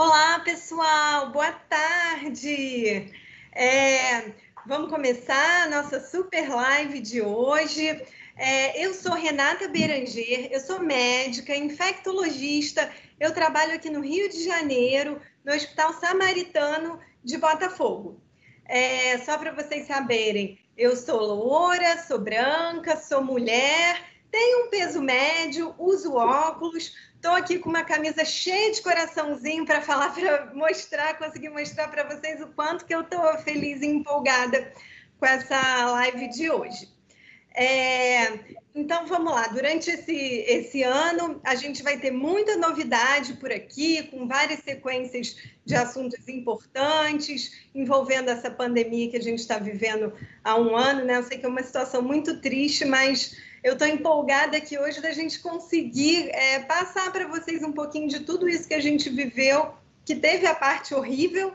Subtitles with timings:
[0.00, 3.12] Olá, pessoal, boa tarde.
[3.52, 4.32] É,
[4.64, 8.00] vamos começar a nossa super live de hoje.
[8.36, 12.88] É, eu sou Renata Beranger, eu sou médica, infectologista.
[13.18, 18.22] Eu trabalho aqui no Rio de Janeiro, no Hospital Samaritano de Botafogo.
[18.66, 25.00] É, só para vocês saberem, eu sou loura, sou branca, sou mulher, tenho um peso
[25.00, 31.18] médio, uso óculos, Estou aqui com uma camisa cheia de coraçãozinho para falar, para mostrar,
[31.18, 34.72] conseguir mostrar para vocês o quanto que eu estou feliz e empolgada
[35.18, 36.88] com essa live de hoje.
[37.52, 38.38] É,
[38.72, 44.04] então vamos lá, durante esse, esse ano a gente vai ter muita novidade por aqui,
[44.04, 50.12] com várias sequências de assuntos importantes envolvendo essa pandemia que a gente está vivendo
[50.44, 51.16] há um ano, né?
[51.16, 55.12] Eu sei que é uma situação muito triste, mas eu estou empolgada aqui hoje da
[55.12, 59.74] gente conseguir é, passar para vocês um pouquinho de tudo isso que a gente viveu,
[60.04, 61.52] que teve a parte horrível,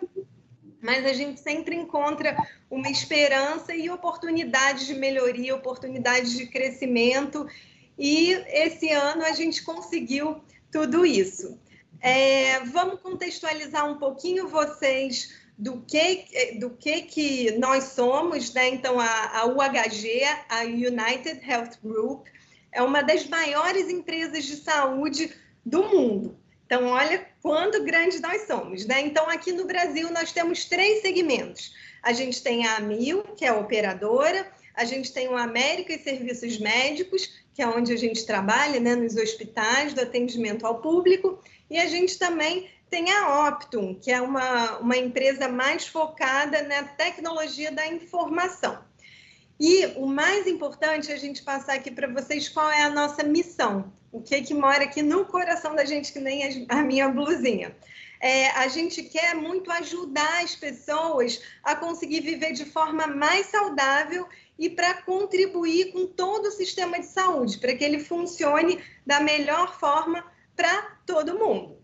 [0.82, 2.36] mas a gente sempre encontra
[2.70, 7.48] uma esperança e oportunidades de melhoria, oportunidades de crescimento.
[7.98, 11.58] E esse ano a gente conseguiu tudo isso.
[12.02, 18.70] É, vamos contextualizar um pouquinho vocês do que, do que, que nós somos, né?
[18.70, 22.28] Então, a, a UHG, a United Health Group,
[22.72, 25.32] é uma das maiores empresas de saúde
[25.66, 26.38] do mundo.
[26.66, 29.02] Então, olha quanto grande nós somos, né?
[29.02, 31.74] Então, aqui no Brasil, nós temos três segmentos.
[32.02, 36.00] A gente tem a AMIL, que é a operadora, a gente tem o América e
[36.00, 41.40] Serviços Médicos, que é onde a gente trabalha, né, nos hospitais, do atendimento ao público,
[41.70, 46.84] e a gente também tem a Optum, que é uma, uma empresa mais focada na
[46.84, 48.84] tecnologia da informação.
[49.60, 53.24] E o mais importante é a gente passar aqui para vocês qual é a nossa
[53.24, 57.76] missão, o que que mora aqui no coração da gente, que nem a minha blusinha.
[58.20, 64.28] É, a gente quer muito ajudar as pessoas a conseguir viver de forma mais saudável
[64.60, 69.80] e para contribuir com todo o sistema de saúde, para que ele funcione da melhor
[69.80, 70.24] forma
[70.56, 71.83] para todo mundo.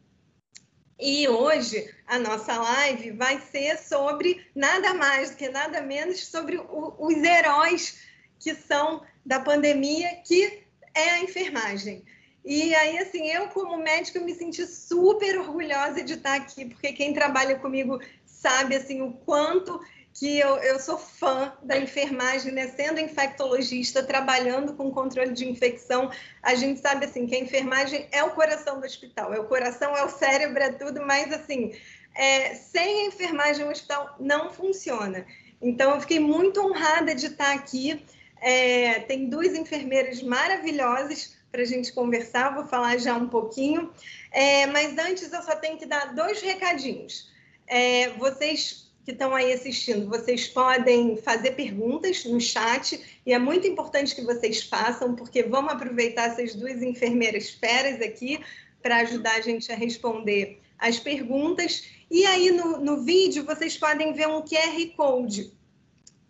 [1.00, 6.58] E hoje a nossa live vai ser sobre nada mais do que nada menos sobre
[6.58, 8.00] o, os heróis
[8.38, 10.62] que são da pandemia, que
[10.94, 12.04] é a enfermagem.
[12.44, 17.14] E aí, assim, eu como médica me senti super orgulhosa de estar aqui, porque quem
[17.14, 19.80] trabalha comigo sabe, assim, o quanto
[20.20, 22.68] que eu, eu sou fã da enfermagem, né?
[22.68, 26.12] Sendo infectologista, trabalhando com controle de infecção,
[26.44, 29.96] a gente sabe assim que a enfermagem é o coração do hospital, é o coração,
[29.96, 31.72] é o cérebro, é tudo, mas assim,
[32.14, 35.26] é, sem a enfermagem o hospital não funciona.
[35.62, 38.06] Então, eu fiquei muito honrada de estar aqui.
[38.42, 43.90] É, tem duas enfermeiras maravilhosas para a gente conversar, vou falar já um pouquinho.
[44.34, 47.30] É, mas antes eu só tenho que dar dois recadinhos.
[47.66, 53.66] É, vocês que estão aí assistindo, vocês podem fazer perguntas no chat e é muito
[53.66, 58.40] importante que vocês façam, porque vamos aproveitar essas duas enfermeiras feras aqui
[58.84, 61.86] para ajudar a gente a responder as perguntas.
[62.12, 65.52] E aí no, no vídeo vocês podem ver um QR Code,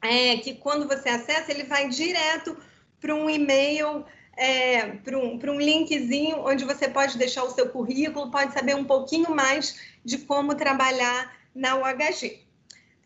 [0.02, 2.56] é, que quando você acessa, ele vai direto
[3.02, 4.06] para um e-mail
[4.38, 8.86] é, para um, um linkzinho onde você pode deixar o seu currículo, pode saber um
[8.86, 12.48] pouquinho mais de como trabalhar na UHG.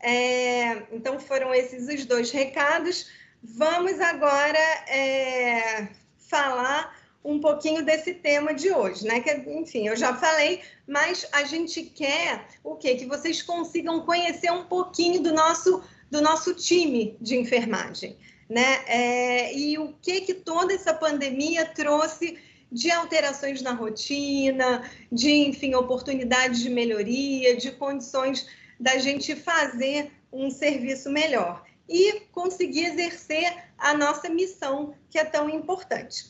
[0.06, 3.06] É, então, foram esses os dois recados.
[3.42, 5.88] Vamos agora é,
[6.18, 6.94] falar
[7.24, 9.20] um pouquinho desse tema de hoje, né?
[9.20, 12.96] Que, enfim, eu já falei, mas a gente quer o quê?
[12.96, 18.84] Que vocês consigam conhecer um pouquinho do nosso, do nosso time de enfermagem, né?
[18.86, 22.36] É, e o que que toda essa pandemia trouxe
[22.70, 28.46] de alterações na rotina, de, enfim, oportunidades de melhoria, de condições
[28.84, 35.48] da gente fazer um serviço melhor e conseguir exercer a nossa missão, que é tão
[35.48, 36.26] importante.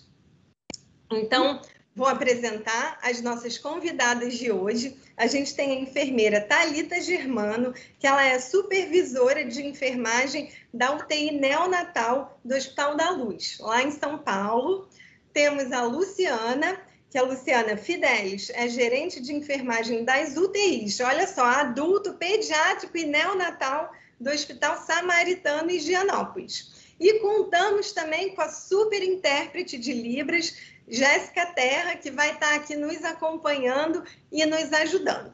[1.11, 1.61] Então,
[1.97, 4.97] vou apresentar as nossas convidadas de hoje.
[5.17, 11.33] A gente tem a enfermeira Talita Germano, que ela é supervisora de enfermagem da UTI
[11.33, 14.89] neonatal do Hospital da Luz, lá em São Paulo.
[15.33, 16.81] Temos a Luciana,
[17.14, 23.05] que a Luciana Fidelis é gerente de enfermagem das UTIs, olha só, adulto, pediátrico e
[23.05, 26.93] neonatal do Hospital Samaritano em Gianópolis.
[26.99, 30.56] E contamos também com a super intérprete de Libras,
[30.88, 34.02] Jéssica Terra, que vai estar aqui nos acompanhando
[34.32, 35.32] e nos ajudando.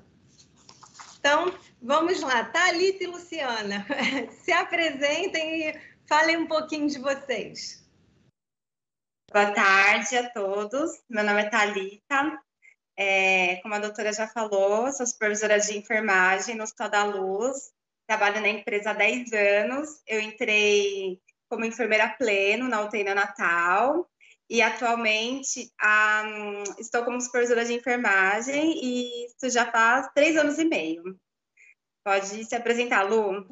[1.18, 1.50] Então,
[1.80, 3.86] vamos lá, Thalita e Luciana,
[4.44, 7.79] se apresentem e falem um pouquinho de vocês.
[9.32, 10.90] Boa tarde a todos.
[11.08, 12.36] Meu nome é Thalita.
[12.96, 17.70] É, como a doutora já falou, sou supervisora de enfermagem no Hospital da Luz,
[18.08, 20.02] trabalho na empresa há 10 anos.
[20.04, 24.10] Eu entrei como enfermeira pleno na UTI Natal
[24.48, 30.64] e atualmente um, estou como supervisora de enfermagem e isso já faz três anos e
[30.64, 31.16] meio.
[32.04, 33.46] Pode se apresentar, Lu.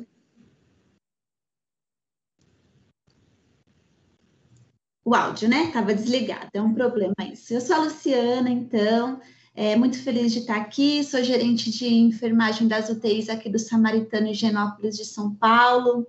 [5.09, 5.69] O áudio, né?
[5.69, 7.55] Estava desligado, é um problema isso.
[7.55, 9.19] Eu sou a Luciana, então,
[9.55, 14.29] é, muito feliz de estar aqui, sou gerente de enfermagem das UTIs aqui do Samaritano
[14.29, 16.07] Higienópolis de São Paulo.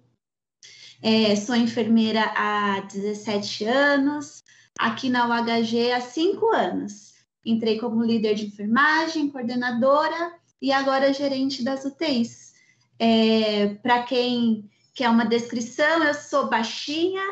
[1.02, 4.44] É, sou enfermeira há 17 anos,
[4.78, 7.14] aqui na UHG há 5 anos.
[7.46, 12.54] Entrei como líder de enfermagem, coordenadora e agora gerente das UTIs.
[13.00, 17.24] É, Para quem quer uma descrição, eu sou baixinha,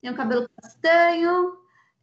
[0.00, 1.56] tenho cabelo castanho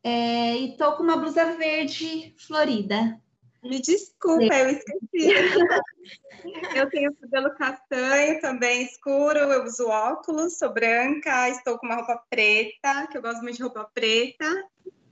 [0.03, 3.19] é, e tô com uma blusa verde florida.
[3.63, 5.33] Me desculpa, eu esqueci.
[6.75, 12.23] eu tenho cabelo castanho também escuro, eu uso óculos, sou branca, estou com uma roupa
[12.29, 14.45] preta, que eu gosto muito de roupa preta.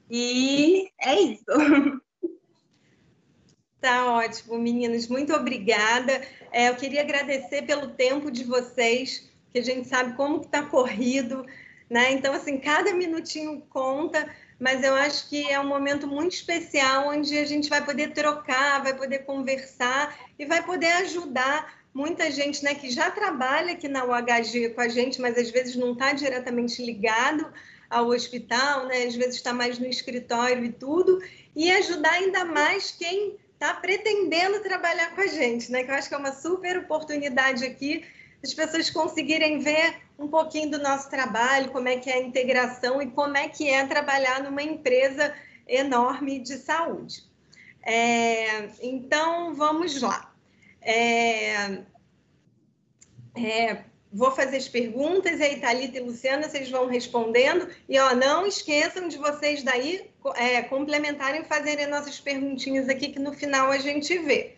[0.10, 1.46] E é isso.
[3.82, 5.08] Tá ótimo, meninos.
[5.08, 6.20] Muito obrigada.
[6.52, 11.46] É, eu queria agradecer pelo tempo de vocês, que a gente sabe como está corrido,
[11.96, 12.12] né?
[12.12, 17.38] Então, assim, cada minutinho conta mas eu acho que é um momento muito especial onde
[17.38, 22.74] a gente vai poder trocar, vai poder conversar e vai poder ajudar muita gente né,
[22.74, 26.82] que já trabalha aqui na UHG com a gente, mas às vezes não está diretamente
[26.82, 27.52] ligado
[27.90, 29.04] ao hospital, né?
[29.04, 31.22] às vezes está mais no escritório e tudo,
[31.54, 35.84] e ajudar ainda mais quem está pretendendo trabalhar com a gente, né?
[35.84, 38.04] Que eu acho que é uma super oportunidade aqui
[38.44, 43.02] as pessoas conseguirem ver um pouquinho do nosso trabalho, como é que é a integração
[43.02, 45.34] e como é que é trabalhar numa empresa
[45.68, 47.24] enorme de saúde.
[47.82, 50.34] É, então, vamos lá.
[50.82, 51.84] É,
[53.36, 57.68] é, vou fazer as perguntas, e aí, Thalita e Luciana, vocês vão respondendo.
[57.88, 63.34] E ó, não esqueçam de vocês daí é, complementarem fazerem nossas perguntinhas aqui, que no
[63.34, 64.56] final a gente vê.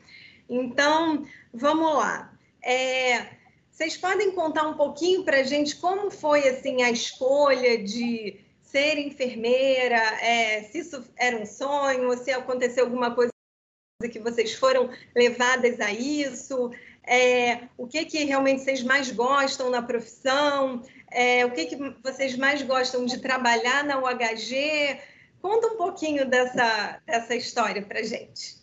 [0.50, 2.34] Então, vamos lá.
[2.62, 3.37] É,
[3.78, 8.98] vocês podem contar um pouquinho para a gente como foi assim a escolha de ser
[8.98, 9.98] enfermeira?
[10.20, 13.32] É, se isso era um sonho, se aconteceu alguma coisa
[14.12, 16.72] que vocês foram levadas a isso?
[17.04, 20.82] É, o que que realmente vocês mais gostam na profissão?
[21.12, 25.00] É, o que que vocês mais gostam de trabalhar na UHG?
[25.40, 28.58] Conta um pouquinho dessa, dessa história para gente.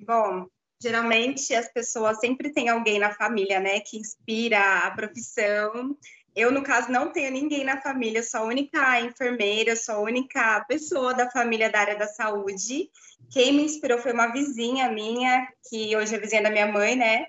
[0.00, 0.46] Bom,
[0.82, 5.96] geralmente as pessoas sempre têm alguém na família, né, que inspira a profissão.
[6.34, 10.64] Eu, no caso, não tenho ninguém na família, sou a única enfermeira, sou a única
[10.66, 12.90] pessoa da família da área da saúde.
[13.30, 17.26] Quem me inspirou foi uma vizinha minha, que hoje é vizinha da minha mãe, né?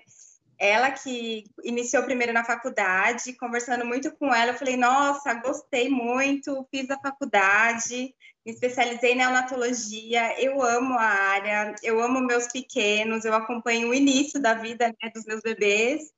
[0.58, 6.66] Ela que iniciou primeiro na faculdade, conversando muito com ela, eu falei, nossa, gostei muito,
[6.70, 13.24] fiz a faculdade, me especializei na neonatologia, eu amo a área, eu amo meus pequenos,
[13.24, 16.12] eu acompanho o início da vida né, dos meus bebês,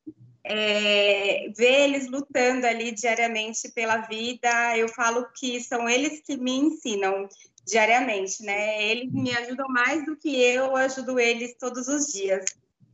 [0.45, 6.53] é, ver eles lutando ali diariamente pela vida, eu falo que são eles que me
[6.53, 7.29] ensinam
[7.67, 8.85] diariamente, né?
[8.85, 12.45] Eles me ajudam mais do que eu ajudo eles todos os dias.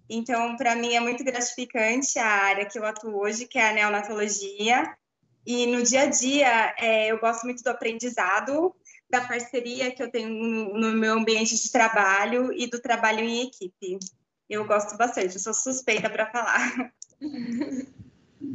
[0.09, 3.73] Então, para mim é muito gratificante a área que eu atuo hoje, que é a
[3.73, 4.95] neonatologia.
[5.47, 8.75] E no dia a dia, é, eu gosto muito do aprendizado,
[9.11, 13.99] da parceria que eu tenho no, meu ambiente de trabalho e do trabalho em equipe.
[14.49, 16.93] Eu gosto bastante, eu sou suspeita para falar.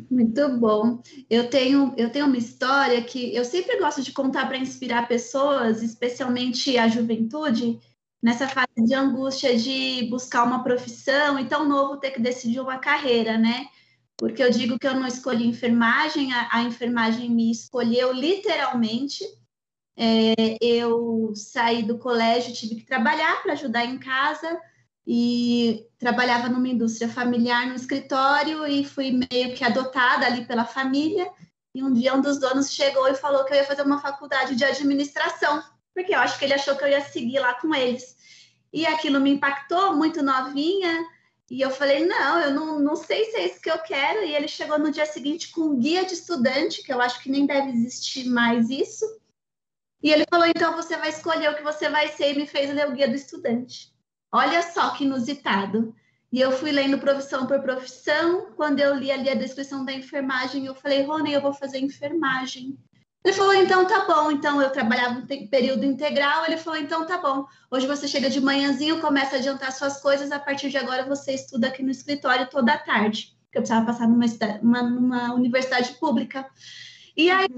[0.10, 1.02] Muito bom.
[1.30, 5.82] Eu tenho, eu tenho uma história que eu sempre gosto de contar para inspirar pessoas,
[5.82, 7.80] especialmente a juventude,
[8.22, 12.78] nessa fase de angústia de buscar uma profissão e tão novo ter que decidir uma
[12.78, 13.68] carreira, né?
[14.18, 19.24] Porque eu digo que eu não escolhi enfermagem, a, a enfermagem me escolheu literalmente.
[19.96, 24.60] É, eu saí do colégio, tive que trabalhar para ajudar em casa
[25.06, 31.32] e trabalhava numa indústria familiar no escritório e fui meio que adotada ali pela família.
[31.74, 34.56] E um dia um dos donos chegou e falou que eu ia fazer uma faculdade
[34.56, 35.64] de administração,
[35.98, 38.16] porque eu acho que ele achou que eu ia seguir lá com eles.
[38.72, 41.04] E aquilo me impactou muito novinha.
[41.50, 44.24] E eu falei, não, eu não, não sei se é isso que eu quero.
[44.24, 47.32] E ele chegou no dia seguinte com um guia de estudante, que eu acho que
[47.32, 49.06] nem deve existir mais isso.
[50.04, 52.72] E ele falou: então você vai escolher o que você vai ser, e me fez
[52.72, 53.92] ler o guia do estudante.
[54.32, 55.96] Olha só que inusitado.
[56.32, 58.52] E eu fui lendo profissão por profissão.
[58.56, 62.78] Quando eu li ali a descrição da enfermagem, eu falei: Rony, eu vou fazer enfermagem.
[63.24, 64.32] Ele falou, então tá bom.
[64.32, 66.46] Então eu trabalhava um período integral.
[66.46, 67.46] Ele falou, então tá bom.
[67.70, 70.32] Hoje você chega de manhãzinho, começa a adiantar suas coisas.
[70.32, 73.36] A partir de agora você estuda aqui no escritório toda a tarde.
[73.46, 74.26] Porque eu precisava passar numa,
[74.62, 76.50] uma, numa universidade pública.
[77.16, 77.50] E aí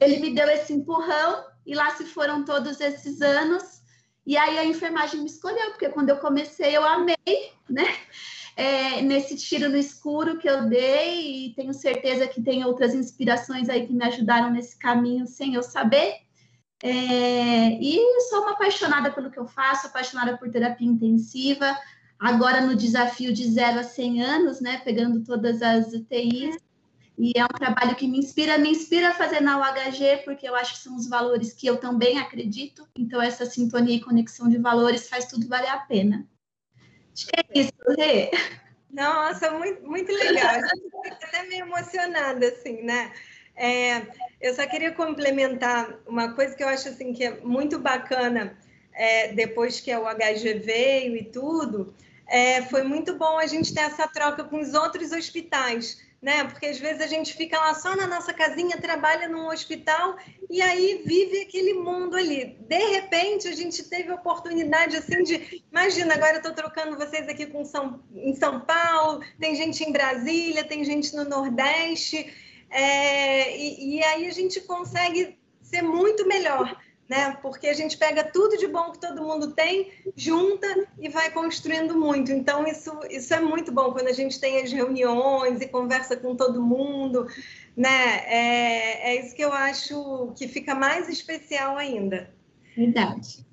[0.00, 3.82] ele me deu esse empurrão e lá se foram todos esses anos.
[4.26, 7.84] E aí a enfermagem me escolheu, porque quando eu comecei eu amei, né?
[8.56, 13.68] É, nesse tiro no escuro que eu dei e tenho certeza que tem outras inspirações
[13.68, 16.24] aí que me ajudaram nesse caminho sem eu saber.
[16.82, 21.76] É, e sou uma apaixonada pelo que eu faço, apaixonada por terapia intensiva.
[22.18, 26.56] Agora no desafio de 0 a 100 anos, né, pegando todas as UTIs.
[27.16, 30.54] E é um trabalho que me inspira, me inspira a fazer na UHG, porque eu
[30.54, 32.86] acho que são os valores que eu também acredito.
[32.98, 36.26] Então, essa sintonia e conexão de valores faz tudo valer a pena.
[37.14, 38.30] Acho que é isso, Rê.
[38.90, 40.54] Nossa, muito, muito legal.
[41.22, 43.12] Até meio emocionada, assim, né?
[43.56, 44.02] É,
[44.40, 48.58] eu só queria complementar uma coisa que eu acho assim que é muito bacana
[48.92, 51.94] é, depois que o HG veio e tudo,
[52.26, 56.42] é, foi muito bom a gente ter essa troca com os outros hospitais né?
[56.44, 60.16] Porque às vezes a gente fica lá só na nossa casinha, trabalha num hospital
[60.48, 62.56] e aí vive aquele mundo ali.
[62.66, 67.28] De repente, a gente teve a oportunidade assim de, imagina, agora eu estou trocando vocês
[67.28, 72.32] aqui com São, em São Paulo, tem gente em Brasília, tem gente no Nordeste,
[72.70, 76.74] é, e, e aí a gente consegue ser muito melhor
[77.08, 77.36] né?
[77.42, 80.66] Porque a gente pega tudo de bom que todo mundo tem, junta
[80.98, 82.32] e vai construindo muito.
[82.32, 86.34] Então, isso, isso é muito bom quando a gente tem as reuniões e conversa com
[86.34, 87.26] todo mundo,
[87.76, 88.24] né?
[88.26, 92.32] É, é isso que eu acho que fica mais especial ainda.
[92.76, 93.44] Verdade.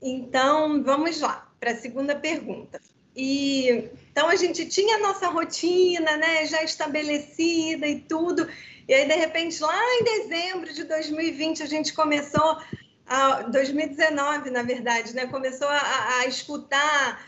[0.00, 2.80] Então, vamos lá para a segunda pergunta.
[3.16, 8.48] E então a gente tinha a nossa rotina, né, já estabelecida e tudo.
[8.88, 12.58] E aí, de repente, lá em dezembro de 2020, a gente começou,
[13.06, 15.26] a, 2019, na verdade, né?
[15.26, 17.22] Começou a, a escutar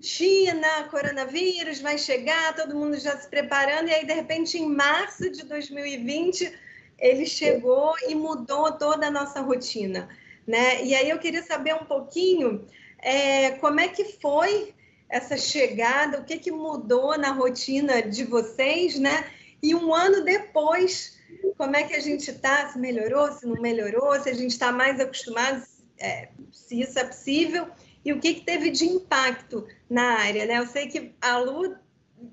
[0.00, 5.28] China, coronavírus vai chegar, todo mundo já se preparando, e aí, de repente, em março
[5.28, 6.56] de 2020,
[6.96, 10.08] ele chegou e mudou toda a nossa rotina,
[10.46, 10.84] né?
[10.84, 12.64] E aí eu queria saber um pouquinho
[12.98, 14.72] é, como é que foi
[15.08, 19.24] essa chegada, o que, que mudou na rotina de vocês, né?
[19.62, 21.18] E um ano depois,
[21.56, 22.68] como é que a gente está?
[22.68, 25.62] Se melhorou, se não melhorou, se a gente está mais acostumado,
[25.98, 27.68] é, se isso é possível,
[28.04, 30.58] e o que, que teve de impacto na área, né?
[30.58, 31.76] Eu sei que a Lu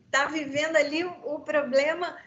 [0.05, 2.17] está vivendo ali o, problema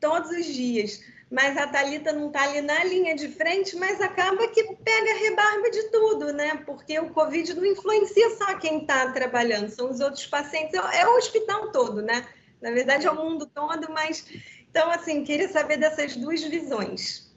[0.00, 4.48] todos os dias, mas a Thalita não está ali na linha de frente, mas acaba
[4.48, 6.62] que pega rebarba de tudo, né?
[6.64, 11.08] Porque o Covid não influencia só quem está trabalhando, são os outros pacientes, é, é
[11.08, 12.26] o hospital todo, né?
[12.60, 14.26] Na verdade, é o mundo todo, mas.
[14.70, 17.28] Então, assim, queria saber dessas duas visões.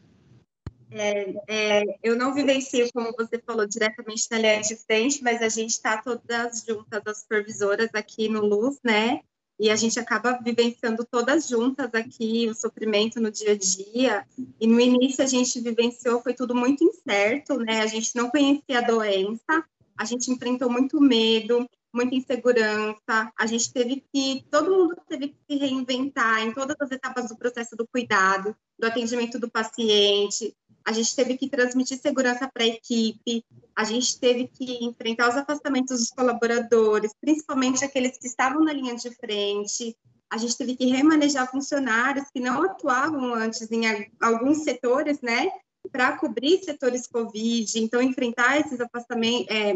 [0.92, 5.48] É, é, eu não vivencio, como você falou, diretamente na linha de frente, mas a
[5.48, 9.22] gente está todas juntas, as supervisoras aqui no Luz, né?
[9.58, 14.26] E a gente acaba vivenciando todas juntas aqui o sofrimento no dia a dia.
[14.60, 17.82] E no início a gente vivenciou, foi tudo muito incerto, né?
[17.82, 19.64] A gente não conhecia a doença,
[19.96, 23.32] a gente enfrentou muito medo, muita insegurança.
[23.38, 27.38] A gente teve que, todo mundo teve que se reinventar em todas as etapas do
[27.38, 30.56] processo do cuidado, do atendimento do paciente.
[30.84, 33.46] A gente teve que transmitir segurança para a equipe.
[33.76, 38.96] A gente teve que enfrentar os afastamentos dos colaboradores, principalmente aqueles que estavam na linha
[38.96, 39.96] de frente.
[40.30, 43.84] A gente teve que remanejar funcionários que não atuavam antes em
[44.20, 45.52] alguns setores, né?
[45.92, 49.74] Para cobrir setores Covid, então enfrentar esses afastamentos, é,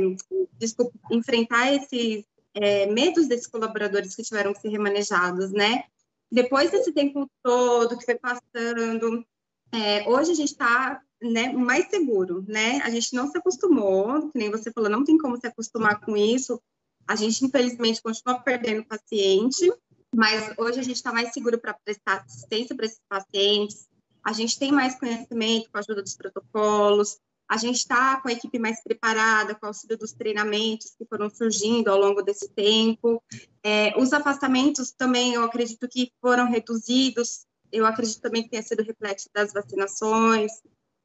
[0.57, 5.83] desculpa, enfrentar esses é, medos desses colaboradores que tiveram que ser remanejados, né?
[6.31, 9.25] Depois desse tempo todo que foi passando,
[9.71, 12.79] é, hoje a gente está né, mais seguro, né?
[12.83, 16.15] A gente não se acostumou, que nem você falou, não tem como se acostumar com
[16.15, 16.62] isso.
[17.07, 19.71] A gente, infelizmente, continua perdendo paciente,
[20.13, 23.88] mas hoje a gente está mais seguro para prestar assistência para esses pacientes,
[24.25, 28.32] a gente tem mais conhecimento com a ajuda dos protocolos, a gente está com a
[28.32, 33.22] equipe mais preparada, com o auxílio dos treinamentos que foram surgindo ao longo desse tempo.
[33.63, 38.84] É, os afastamentos também, eu acredito que foram reduzidos, eu acredito também que tenha sido
[38.84, 40.51] reflexo das vacinações.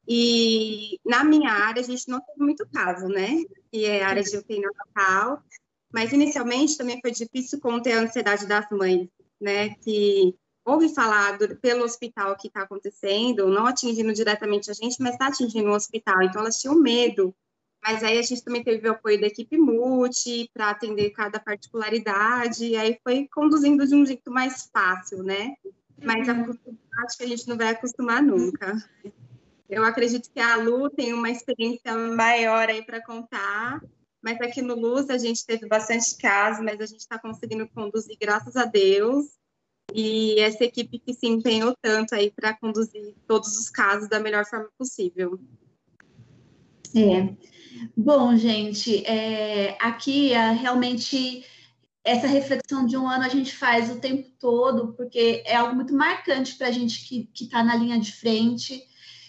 [0.08, 3.44] E na minha área, a gente não teve muito caso, né?
[3.70, 5.42] Que é a área de UTI natal.
[5.92, 9.08] Mas inicialmente também foi difícil conter a ansiedade das mães,
[9.38, 9.74] né?
[9.74, 10.34] Que
[10.70, 15.26] ouve falar do, pelo hospital que está acontecendo, não atingindo diretamente a gente, mas está
[15.26, 16.22] atingindo o hospital.
[16.22, 17.34] Então, elas tinham medo.
[17.82, 22.66] Mas aí a gente também teve o apoio da equipe multi para atender cada particularidade,
[22.66, 25.54] e aí foi conduzindo de um jeito mais fácil, né?
[26.02, 26.54] Mas a uhum.
[27.04, 28.76] acho que a gente não vai acostumar nunca.
[29.68, 33.80] Eu acredito que a Lu tem uma experiência maior aí para contar,
[34.22, 38.16] mas aqui no Luz a gente teve bastante casos, mas a gente está conseguindo conduzir,
[38.20, 39.26] graças a Deus.
[39.94, 44.44] E essa equipe que se empenhou tanto aí para conduzir todos os casos da melhor
[44.44, 45.38] forma possível.
[46.94, 47.34] É.
[47.96, 51.44] Bom, gente, é, aqui é, realmente
[52.02, 55.94] essa reflexão de um ano a gente faz o tempo todo, porque é algo muito
[55.94, 58.82] marcante para a gente que está na linha de frente.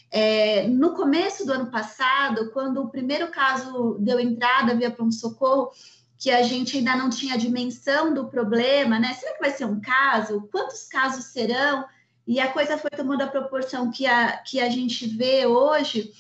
[0.10, 5.72] É, no começo do ano passado, quando o primeiro caso deu entrada via pronto-socorro,
[6.22, 9.12] que a gente ainda não tinha a dimensão do problema, né?
[9.16, 10.48] Será que vai ser um caso?
[10.52, 11.84] Quantos casos serão?
[12.28, 16.12] E a coisa foi tomando a proporção que a, que a gente vê hoje.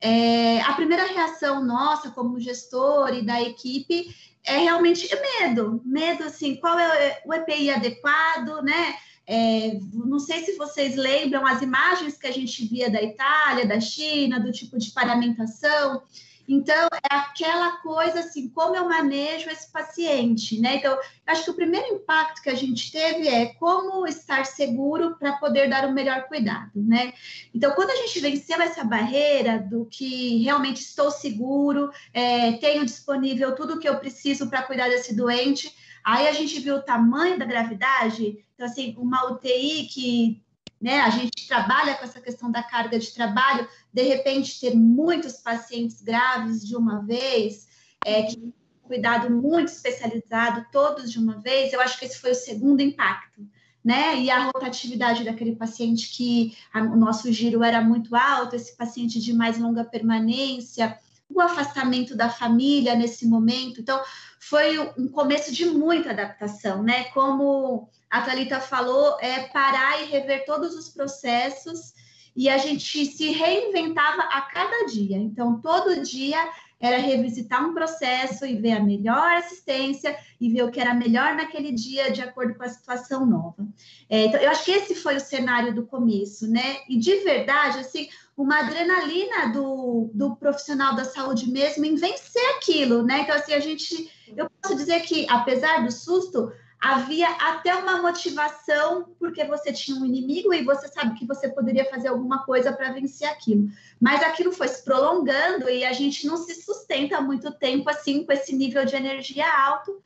[0.00, 5.08] É, a primeira reação nossa, como gestor e da equipe, é realmente
[5.40, 5.82] medo.
[5.84, 8.94] Medo, assim, qual é o EPI adequado, né?
[9.26, 13.80] É, não sei se vocês lembram as imagens que a gente via da Itália, da
[13.80, 16.00] China, do tipo de paramentação.
[16.48, 20.76] Então, é aquela coisa assim, como eu manejo esse paciente, né?
[20.76, 25.34] Então, acho que o primeiro impacto que a gente teve é como estar seguro para
[25.34, 27.12] poder dar o melhor cuidado, né?
[27.54, 33.54] Então, quando a gente venceu essa barreira do que realmente estou seguro, é, tenho disponível
[33.54, 35.70] tudo o que eu preciso para cuidar desse doente,
[36.04, 40.42] Aí a gente viu o tamanho da gravidade, então, assim, uma UTI que
[40.80, 45.34] né, a gente trabalha com essa questão da carga de trabalho, de repente ter muitos
[45.38, 47.66] pacientes graves de uma vez,
[48.04, 48.54] é, que
[48.88, 53.46] cuidado muito especializado, todos de uma vez, eu acho que esse foi o segundo impacto.
[53.84, 54.20] Né?
[54.20, 59.20] E a rotatividade daquele paciente que a, o nosso giro era muito alto, esse paciente
[59.20, 63.80] de mais longa permanência, o afastamento da família nesse momento.
[63.80, 64.02] Então,
[64.40, 67.04] foi um começo de muita adaptação, né?
[67.04, 71.92] Como a Thalita falou, é parar e rever todos os processos
[72.34, 75.16] e a gente se reinventava a cada dia.
[75.16, 76.38] Então, todo dia
[76.80, 81.34] era revisitar um processo e ver a melhor assistência e ver o que era melhor
[81.34, 83.66] naquele dia de acordo com a situação nova.
[84.08, 86.76] É, então, eu acho que esse foi o cenário do começo, né?
[86.88, 93.02] E de verdade, assim, uma adrenalina do, do profissional da saúde mesmo em vencer aquilo,
[93.02, 93.22] né?
[93.22, 99.14] Então, assim, a gente, eu posso dizer que, apesar do susto, havia até uma motivação,
[99.18, 102.92] porque você tinha um inimigo e você sabe que você poderia fazer alguma coisa para
[102.92, 103.68] vencer aquilo.
[104.00, 108.32] Mas aquilo foi se prolongando e a gente não se sustenta muito tempo assim, com
[108.32, 110.02] esse nível de energia alto.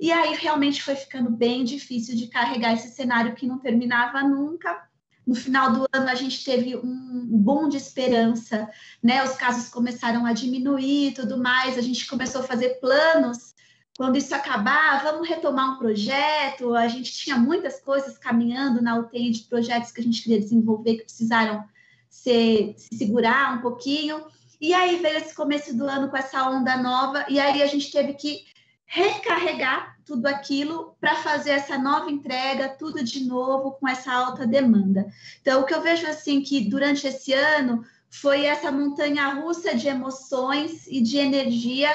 [0.00, 4.88] E aí realmente foi ficando bem difícil de carregar esse cenário que não terminava nunca
[5.26, 8.68] no final do ano, a gente teve um boom de esperança,
[9.02, 9.24] né?
[9.24, 11.78] Os casos começaram a diminuir tudo mais.
[11.78, 13.53] A gente começou a fazer planos.
[13.96, 16.74] Quando isso acabar, vamos retomar um projeto.
[16.74, 20.96] A gente tinha muitas coisas caminhando na UTI de projetos que a gente queria desenvolver
[20.96, 21.64] que precisaram
[22.10, 24.24] se, se segurar um pouquinho.
[24.60, 27.90] E aí veio esse começo do ano com essa onda nova, e aí a gente
[27.90, 28.44] teve que
[28.86, 35.06] recarregar tudo aquilo para fazer essa nova entrega, tudo de novo com essa alta demanda.
[35.40, 39.88] Então, o que eu vejo assim que durante esse ano foi essa montanha russa de
[39.88, 41.90] emoções e de energia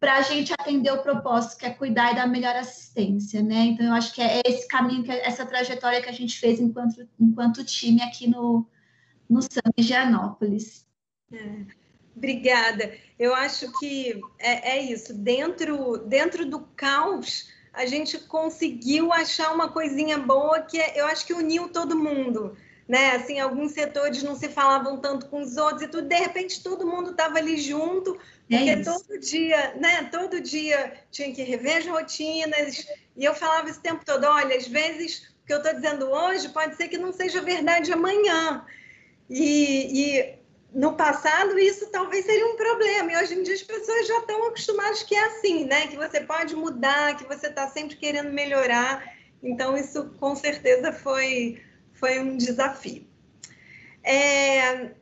[0.00, 3.64] para a gente atender o propósito, que é cuidar e dar melhor assistência, né?
[3.66, 6.60] Então, eu acho que é esse caminho, que é essa trajetória que a gente fez
[6.60, 8.64] enquanto, enquanto time aqui no,
[9.28, 10.86] no SAM Gianópolis.
[11.32, 11.78] É.
[12.16, 12.92] Obrigada.
[13.18, 15.14] Eu acho que é, é, isso.
[15.14, 21.24] Dentro, dentro do caos, a gente conseguiu achar uma coisinha boa que é, eu acho
[21.24, 22.56] que uniu todo mundo.
[22.88, 23.12] Né?
[23.12, 26.86] Assim, alguns setores não se falavam tanto com os outros e tudo, de repente todo
[26.86, 30.04] mundo estava ali junto, porque é todo dia, né?
[30.10, 32.86] Todo dia tinha que rever as rotinas.
[33.14, 36.48] E eu falava esse tempo todo: olha, às vezes o que eu estou dizendo hoje
[36.48, 38.64] pode ser que não seja verdade amanhã.
[39.28, 40.38] E, e
[40.72, 44.48] no passado isso talvez seria um problema, e hoje em dia as pessoas já estão
[44.48, 45.86] acostumadas que é assim, né?
[45.86, 49.04] Que você pode mudar, que você está sempre querendo melhorar.
[49.42, 53.06] Então, isso com certeza foi, foi um desafio.
[54.02, 54.92] É,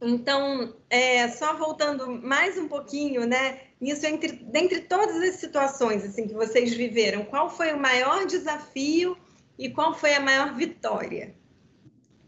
[0.00, 3.60] então, é, só voltando mais um pouquinho, né?
[3.80, 9.16] Isso entre, dentre todas as situações assim que vocês viveram, qual foi o maior desafio
[9.58, 11.34] e qual foi a maior vitória?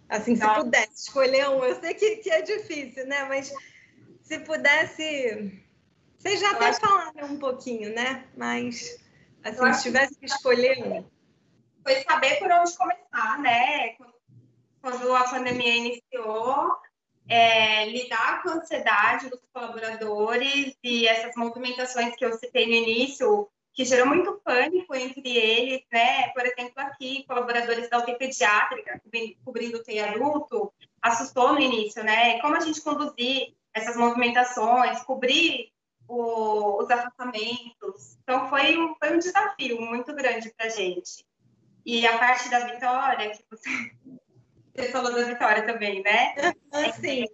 [0.08, 3.24] Assim, se pudesse escolher um, eu sei que, que é difícil, né?
[3.24, 3.50] Mas
[4.22, 5.62] se pudesse.
[6.18, 8.26] Vocês já até falaram um pouquinho, né?
[8.36, 9.02] Mas,
[9.42, 11.04] assim, se tivesse que escolher um.
[11.82, 13.96] Foi saber por onde começar, né?
[14.82, 16.76] Quando a pandemia iniciou,
[17.28, 23.48] é, lidar com a ansiedade dos colaboradores e essas movimentações que eu citei no início,
[23.74, 26.28] que gerou muito pânico entre eles, né?
[26.28, 29.00] Por exemplo, aqui, colaboradores da UTI pediátrica,
[29.44, 32.38] cobrindo o TI adulto, assustou no início, né?
[32.40, 35.72] Como a gente conduzir essas movimentações, cobrir
[36.06, 38.18] o, os afastamentos.
[38.22, 41.24] Então, foi um, foi um desafio muito grande para a gente.
[41.84, 43.68] E a parte da vitória, que você,
[44.74, 46.34] você falou da vitória também, né?
[47.00, 47.26] Sim.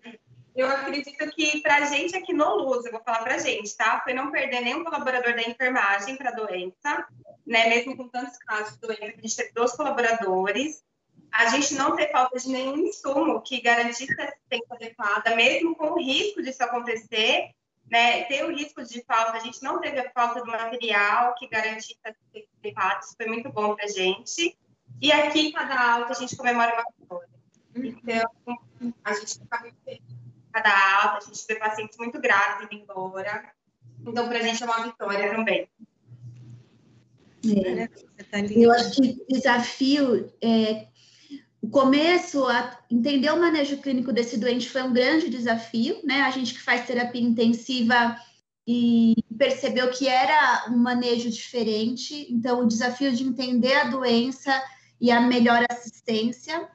[0.56, 3.76] Eu acredito que para a gente aqui no Luz, eu vou falar para a gente,
[3.76, 4.00] tá?
[4.02, 7.06] Foi não perder nenhum colaborador da enfermagem para a doença,
[7.46, 7.68] né?
[7.68, 10.82] Mesmo com tantos casos de doença, a gente teve dois colaboradores.
[11.30, 15.98] A gente não ter falta de nenhum insumo que garantisse assistência adequada, mesmo com o
[15.98, 17.50] risco disso acontecer,
[17.88, 18.24] né?
[18.24, 21.98] Ter o risco de falta, a gente não teve a falta do material que garantisse
[22.02, 24.58] assistência adequada, isso foi muito bom para a gente.
[25.00, 27.28] E aqui, cada alta, a gente comemora uma vitória.
[27.74, 28.58] Então,
[29.04, 30.18] a gente fica muito feliz
[30.52, 33.52] cada alta, a gente vê pacientes muito graves indo embora.
[34.00, 35.68] Então, para a gente é uma vitória também.
[37.44, 37.88] É.
[38.50, 40.88] Eu acho que o desafio é
[41.60, 46.22] o começo, a entender o manejo clínico desse doente foi um grande desafio, né?
[46.22, 48.16] A gente que faz terapia intensiva
[48.66, 54.62] e percebeu que era um manejo diferente, então o desafio de entender a doença
[55.00, 56.68] e a melhor assistência.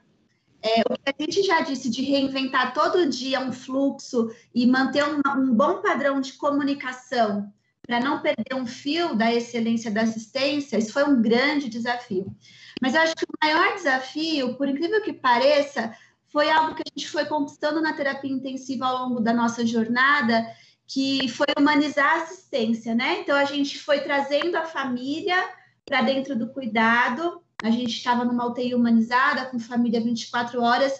[0.62, 5.04] É, o que a gente já disse de reinventar todo dia um fluxo e manter
[5.04, 7.52] um, um bom padrão de comunicação
[7.86, 12.34] para não perder um fio da excelência da assistência, isso foi um grande desafio.
[12.80, 15.94] Mas eu acho que o maior desafio, por incrível que pareça,
[16.32, 20.46] foi algo que a gente foi conquistando na terapia intensiva ao longo da nossa jornada,
[20.86, 23.20] que foi humanizar a assistência, né?
[23.20, 25.36] Então a gente foi trazendo a família
[25.84, 30.92] para dentro do cuidado a gente estava numa UTI humanizada, com família 24 horas,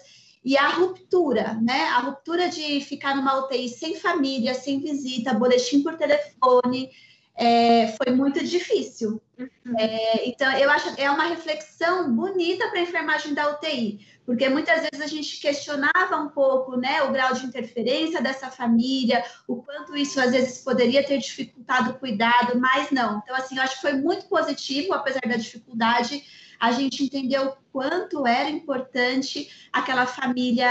[0.43, 1.83] e a ruptura, né?
[1.89, 6.89] A ruptura de ficar numa UTI sem família, sem visita, boletim por telefone,
[7.35, 9.21] é, foi muito difícil.
[9.37, 9.77] Uhum.
[9.77, 14.47] É, então, eu acho que é uma reflexão bonita para a enfermagem da UTI, porque
[14.49, 19.57] muitas vezes a gente questionava um pouco né, o grau de interferência dessa família, o
[19.57, 23.19] quanto isso às vezes poderia ter dificultado o cuidado, mas não.
[23.23, 26.23] Então, assim, eu acho que foi muito positivo, apesar da dificuldade
[26.59, 30.65] a gente entendeu o quanto era importante aquela família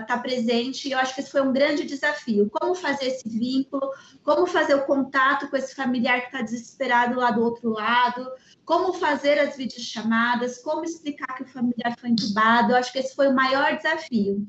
[0.00, 2.50] estar tá presente, e eu acho que esse foi um grande desafio.
[2.50, 3.90] Como fazer esse vínculo,
[4.22, 8.28] como fazer o contato com esse familiar que está desesperado lá do outro lado,
[8.64, 13.14] como fazer as videochamadas, como explicar que o familiar foi entubado, eu acho que esse
[13.14, 14.46] foi o maior desafio.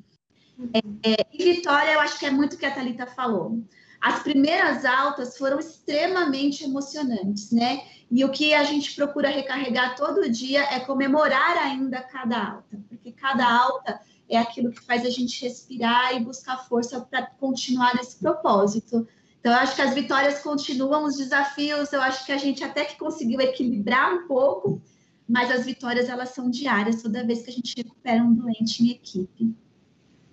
[0.74, 3.64] É, é, e Vitória, eu acho que é muito o que a Thalita falou.
[4.04, 7.86] As primeiras altas foram extremamente emocionantes, né?
[8.12, 13.14] E o que a gente procura recarregar todo dia é comemorar ainda cada alta, porque
[13.14, 18.20] cada alta é aquilo que faz a gente respirar e buscar força para continuar nesse
[18.20, 19.08] propósito.
[19.40, 22.84] Então, eu acho que as vitórias continuam, os desafios, eu acho que a gente até
[22.84, 24.82] que conseguiu equilibrar um pouco,
[25.26, 28.92] mas as vitórias, elas são diárias, toda vez que a gente recupera um doente em
[28.92, 29.56] equipe.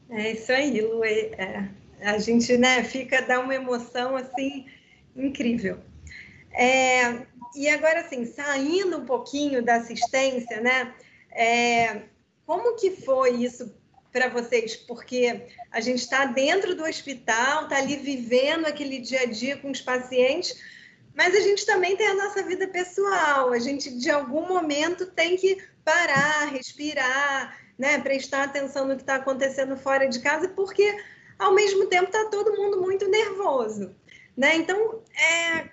[0.08, 1.04] É isso aí, Lu.
[1.04, 1.70] É,
[2.02, 4.66] a gente né, fica, dá uma emoção, assim,
[5.16, 5.78] incrível.
[6.52, 10.94] É, e agora, assim, saindo um pouquinho da assistência, né?
[11.32, 12.02] É,
[12.46, 13.74] como que foi isso
[14.12, 14.76] para vocês?
[14.76, 19.70] Porque a gente está dentro do hospital, está ali vivendo aquele dia a dia com
[19.70, 20.60] os pacientes,
[21.14, 23.52] mas a gente também tem a nossa vida pessoal.
[23.52, 27.98] A gente, de algum momento, tem que parar, respirar, né?
[27.98, 30.96] prestar atenção no que está acontecendo fora de casa, porque,
[31.40, 33.94] ao mesmo tempo, está todo mundo muito nervoso.
[34.36, 34.56] Né?
[34.56, 35.70] Então, é,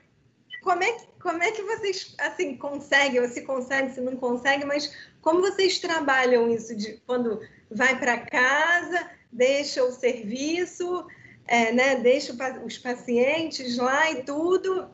[0.62, 4.64] como é que como é que vocês assim conseguem, ou se consegue, se não consegue,
[4.64, 11.06] mas como vocês trabalham isso de quando vai para casa, deixa o serviço,
[11.46, 14.90] é, né, deixa os pacientes lá e tudo.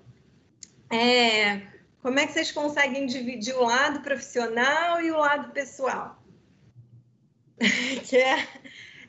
[0.90, 1.62] É,
[2.02, 6.20] como é que vocês conseguem dividir o lado profissional e o lado pessoal?
[8.10, 8.48] que é,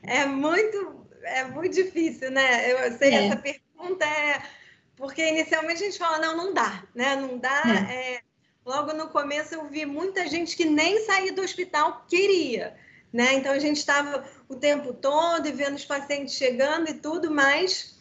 [0.03, 2.71] é muito é muito difícil, né?
[2.71, 3.25] Eu sei é.
[3.25, 4.41] essa pergunta é
[4.95, 7.15] porque inicialmente a gente fala, não, não dá, né?
[7.15, 7.63] Não dá.
[7.89, 8.15] É.
[8.15, 8.21] É...
[8.65, 12.75] Logo no começo eu vi muita gente que nem sair do hospital queria,
[13.13, 13.33] né?
[13.33, 17.95] Então a gente estava o tempo todo vendo os pacientes chegando e tudo, mas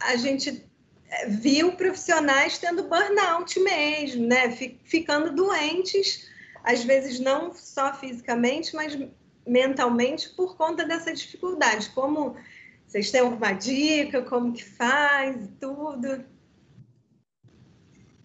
[0.00, 0.66] a gente
[1.10, 4.50] é, viu profissionais tendo burnout mesmo, né?
[4.84, 6.30] Ficando doentes,
[6.64, 8.96] às vezes não só fisicamente, mas
[9.50, 11.90] mentalmente por conta dessa dificuldade.
[11.90, 12.36] Como
[12.86, 16.24] vocês têm alguma dica, como que faz, tudo?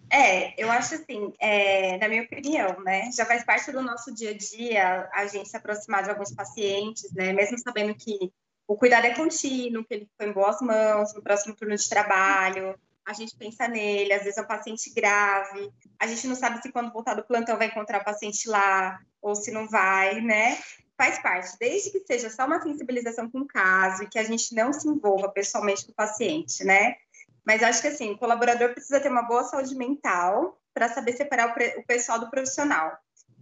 [0.08, 4.30] É, eu acho assim, é, na minha opinião, né, já faz parte do nosso dia
[4.30, 8.32] a dia a gente se aproximar de alguns pacientes, né, mesmo sabendo que
[8.68, 12.78] o cuidado é contínuo, que ele foi em boas mãos no próximo turno de trabalho,
[13.04, 16.70] a gente pensa nele, às vezes é um paciente grave, a gente não sabe se
[16.70, 20.56] quando voltar do plantão vai encontrar o paciente lá ou se não vai, né?
[20.96, 24.54] Faz parte, desde que seja só uma sensibilização com o caso e que a gente
[24.54, 26.96] não se envolva pessoalmente com o paciente, né?
[27.44, 31.48] Mas acho que assim, o colaborador precisa ter uma boa saúde mental para saber separar
[31.48, 32.98] o, o pessoal do profissional.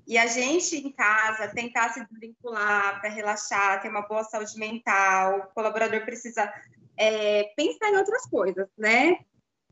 [0.07, 5.39] E a gente em casa tentar se desvincular para relaxar, ter uma boa saúde mental.
[5.39, 6.53] O colaborador precisa
[6.97, 9.19] é, pensar em outras coisas, né?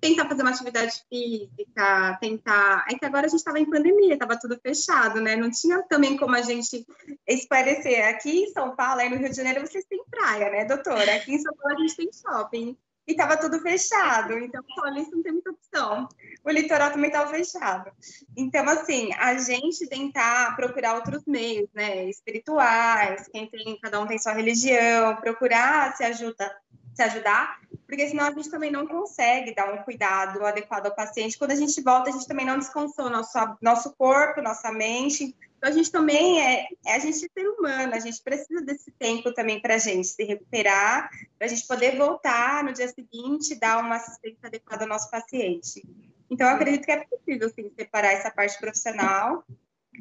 [0.02, 2.84] Tentar fazer uma atividade física, tentar.
[2.90, 5.36] É que agora a gente estava em pandemia, estava tudo fechado, né?
[5.36, 6.84] Não tinha também como a gente
[7.26, 8.02] esparecer.
[8.08, 11.14] Aqui em São Paulo, aí no Rio de Janeiro, vocês têm praia, né, doutora?
[11.14, 14.38] Aqui em São Paulo a gente tem shopping e estava tudo fechado.
[14.38, 16.08] Então, Paulista não tem muita opção.
[16.44, 17.90] O litoral também estava fechado.
[18.36, 24.18] Então, assim, a gente tentar procurar outros meios, né, espirituais, quem tem, cada um tem
[24.18, 26.54] sua religião, procurar se ajuda,
[26.94, 31.38] se ajudar, porque senão a gente também não consegue dar um cuidado adequado ao paciente.
[31.38, 35.35] Quando a gente volta, a gente também não descansou nosso, nosso corpo, nossa mente.
[35.57, 39.33] Então, a gente também é, é a gente ser humano, a gente precisa desse tempo
[39.33, 43.61] também para a gente se recuperar, para a gente poder voltar no dia seguinte e
[43.61, 45.83] dar uma assistência adequada ao nosso paciente.
[46.31, 49.44] Então, eu acredito que é possível, sim, separar essa parte profissional,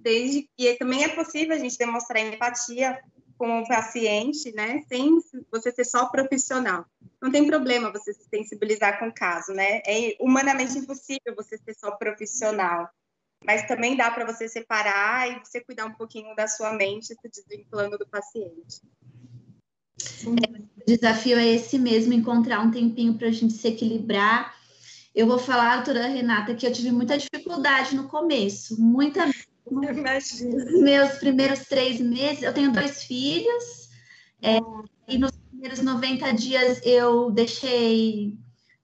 [0.01, 2.99] desde que também é possível a gente demonstrar empatia
[3.41, 5.19] com o paciente, né, sem
[5.51, 6.85] você ser só profissional.
[7.19, 9.81] Não tem problema você se sensibilizar com o caso, né?
[9.83, 12.87] É humanamente impossível você ser só profissional
[13.43, 17.15] mas também dá para você separar e você cuidar um pouquinho da sua mente, se
[17.27, 18.81] desvinculando do paciente.
[19.99, 24.55] É, o desafio é esse mesmo, encontrar um tempinho para a gente se equilibrar.
[25.15, 29.25] Eu vou falar, doutora Renata, que eu tive muita dificuldade no começo, muita
[29.71, 33.89] Nos meus primeiros três meses, eu tenho dois filhos,
[34.41, 34.57] é,
[35.07, 38.37] e nos primeiros 90 dias eu deixei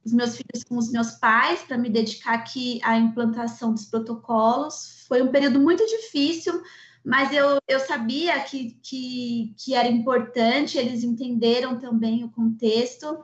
[0.05, 5.03] os meus filhos com os meus pais para me dedicar aqui à implantação dos protocolos.
[5.07, 6.61] Foi um período muito difícil,
[7.03, 13.19] mas eu, eu sabia que, que, que era importante, eles entenderam também o contexto,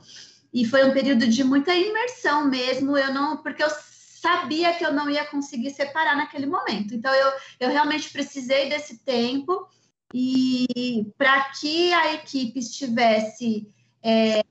[0.53, 3.69] e foi um período de muita imersão mesmo, eu não, porque eu
[4.23, 6.95] sabia que eu não ia conseguir separar naquele momento.
[6.95, 9.67] Então, eu, eu realmente precisei desse tempo,
[10.13, 13.67] e para que a equipe estivesse
[14.01, 14.41] é,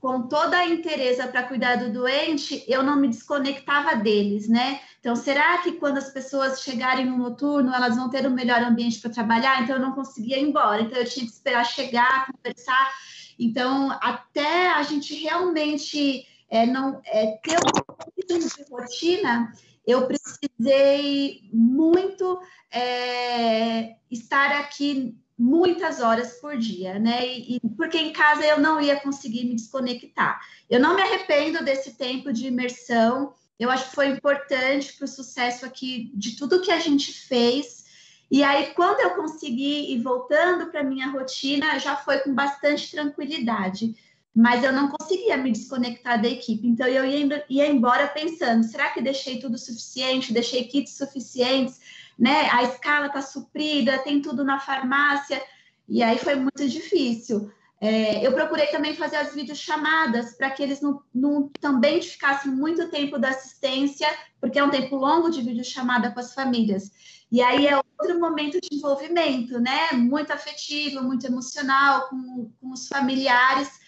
[0.00, 4.80] com toda a interesse para cuidar do doente, eu não me desconectava deles, né?
[4.98, 9.00] Então, será que quando as pessoas chegarem no noturno, elas vão ter um melhor ambiente
[9.00, 9.62] para trabalhar?
[9.62, 10.82] Então, eu não conseguia ir embora.
[10.82, 12.92] Então, eu tinha que esperar chegar, conversar.
[13.38, 19.52] Então, até a gente realmente é, não é, ter um de rotina,
[19.86, 27.26] eu precisei muito é, estar aqui muitas horas por dia, né?
[27.26, 30.38] E, porque em casa eu não ia conseguir me desconectar.
[30.68, 33.32] Eu não me arrependo desse tempo de imersão.
[33.58, 37.84] Eu acho que foi importante para o sucesso aqui de tudo que a gente fez.
[38.30, 43.96] E aí, quando eu consegui ir voltando para minha rotina, já foi com bastante tranquilidade.
[44.34, 46.66] Mas eu não conseguia me desconectar da equipe.
[46.66, 50.32] Então, eu ia, ia embora pensando: será que deixei tudo suficiente?
[50.32, 51.80] Deixei kits suficientes?
[52.20, 52.50] né?
[52.52, 55.42] A escala está suprida, tem tudo na farmácia,
[55.88, 57.50] e aí foi muito difícil.
[57.80, 62.90] É, eu procurei também fazer as videochamadas para que eles não, não, também ficassem muito
[62.90, 64.06] tempo da assistência,
[64.38, 66.92] porque é um tempo longo de videochamada com as famílias.
[67.32, 69.92] E aí é outro momento de envolvimento, né?
[69.92, 73.80] Muito afetivo, muito emocional com, com os familiares.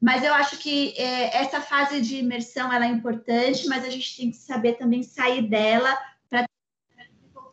[0.00, 4.16] Mas eu acho que é, essa fase de imersão ela é importante, mas a gente
[4.16, 5.96] tem que saber também sair dela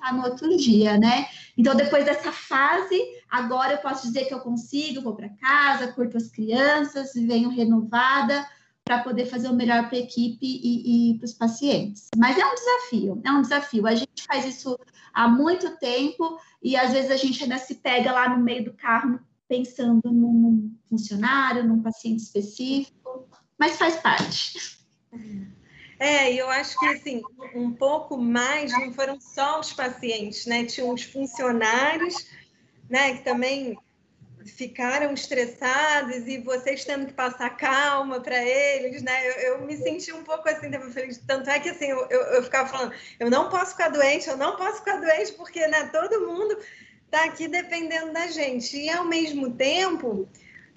[0.08, 1.28] voltar no outro dia, né?
[1.58, 6.18] Então, depois dessa fase, agora eu posso dizer que eu consigo, vou para casa, curto
[6.18, 8.48] as crianças, venho renovada
[8.86, 12.08] para poder fazer o melhor para a equipe e, e para os pacientes.
[12.16, 13.86] Mas é um desafio, é um desafio.
[13.86, 14.80] A gente faz isso
[15.14, 18.74] há muito tempo e às vezes a gente ainda se pega lá no meio do
[18.74, 24.78] carro pensando num funcionário, num paciente específico, mas faz parte.
[26.00, 27.24] É, eu acho que assim,
[27.56, 30.64] um pouco mais não foram só os pacientes, né?
[30.64, 32.28] Tinham os funcionários,
[32.88, 33.76] né, que também
[34.46, 39.28] ficaram estressados e vocês tendo que passar calma para eles, né?
[39.28, 40.70] Eu, eu, me senti um pouco assim,
[41.26, 44.38] tanto é que assim, eu, eu, eu, ficava falando, eu não posso ficar doente, eu
[44.38, 46.58] não posso ficar doente, porque né, todo mundo
[47.08, 48.78] está aqui dependendo da gente.
[48.78, 50.28] E ao mesmo tempo,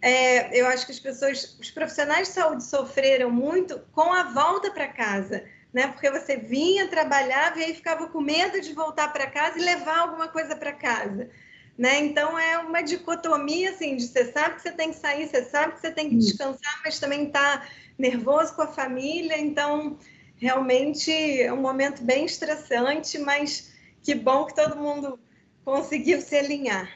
[0.00, 4.70] é, eu acho que as pessoas, os profissionais de saúde sofreram muito com a volta
[4.70, 5.88] para casa, né?
[5.88, 9.98] Porque você vinha, trabalhava e aí ficava com medo de voltar para casa e levar
[9.98, 11.28] alguma coisa para casa.
[11.76, 11.98] né?
[11.98, 15.74] Então é uma dicotomia assim, de você sabe que você tem que sair, você sabe
[15.74, 17.66] que você tem que descansar, mas também está
[17.98, 19.98] nervoso com a família, então
[20.36, 21.12] realmente
[21.42, 25.18] é um momento bem estressante, mas que bom que todo mundo
[25.64, 26.88] conseguiu se alinhar,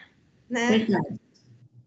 [0.49, 0.79] né?
[0.79, 1.21] Verdade.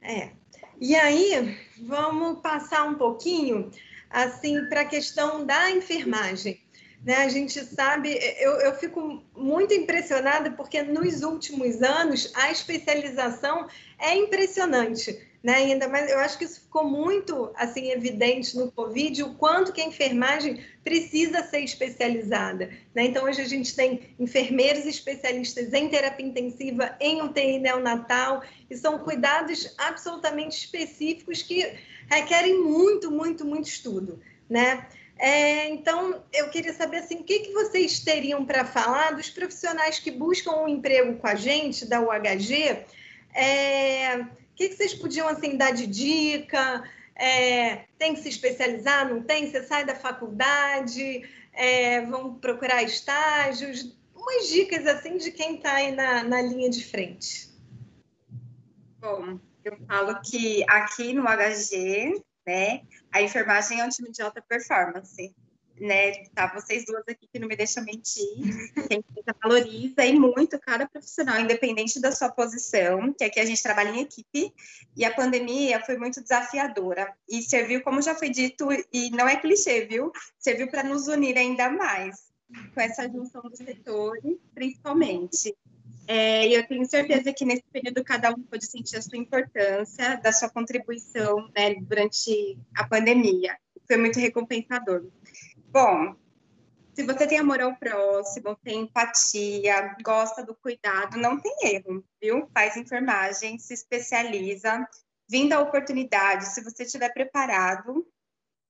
[0.01, 0.31] É.
[0.79, 3.71] E aí, vamos passar um pouquinho
[4.09, 6.61] assim para a questão da enfermagem.
[7.03, 7.15] Né?
[7.15, 13.67] A gente sabe, eu, eu fico muito impressionada porque nos últimos anos a especialização
[13.99, 15.27] é impressionante.
[15.43, 15.53] Né?
[15.53, 19.79] Ainda mais, eu acho que isso ficou muito assim evidente no Covid, o quanto que
[19.79, 22.69] a enfermagem precisa ser especializada.
[22.93, 23.05] Né?
[23.05, 28.99] Então, hoje a gente tem enfermeiros especialistas em terapia intensiva, em UTI neonatal, e são
[28.99, 31.77] cuidados absolutamente específicos que
[32.09, 34.19] requerem muito, muito, muito estudo.
[34.49, 34.85] Né?
[35.19, 39.99] É, então, eu queria saber assim, o que, que vocês teriam para falar dos profissionais
[39.99, 42.85] que buscam um emprego com a gente, da UHG.
[43.33, 46.83] É, o que, que vocês podiam assim, dar de dica?
[47.15, 49.49] É, tem que se especializar, não tem?
[49.49, 55.95] Você sai da faculdade, é, vão procurar estágios, umas dicas assim de quem está aí
[55.95, 57.49] na, na linha de frente.
[58.99, 62.81] Bom, eu falo que aqui no HG né?
[63.11, 65.35] A enfermagem é um time de alta performance,
[65.79, 66.23] né?
[66.33, 68.23] Tá vocês duas aqui que não me deixam mentir.
[68.87, 69.03] Quem
[69.43, 74.01] valoriza e muito cada profissional, independente da sua posição, que aqui a gente trabalha em
[74.01, 74.53] equipe,
[74.95, 79.35] e a pandemia foi muito desafiadora e serviu, como já foi dito, e não é
[79.35, 80.11] clichê, viu?
[80.39, 82.27] Serviu para nos unir ainda mais
[82.73, 85.53] com essa junção dos setores, principalmente.
[86.07, 90.31] É, eu tenho certeza que nesse período cada um pode sentir a sua importância, da
[90.31, 93.57] sua contribuição né, durante a pandemia.
[93.85, 95.05] Foi muito recompensador.
[95.69, 96.15] Bom,
[96.93, 102.49] se você tem amor ao próximo, tem empatia, gosta do cuidado, não tem erro, viu?
[102.53, 104.87] Faz enfermagem, se especializa,
[105.29, 108.07] vindo a oportunidade, se você estiver preparado,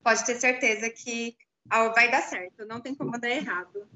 [0.03, 1.37] pode ter certeza que
[1.69, 3.87] vai dar certo, não tem como dar errado.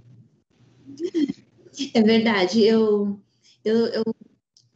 [1.93, 3.19] É verdade, eu
[3.63, 4.03] eu, eu,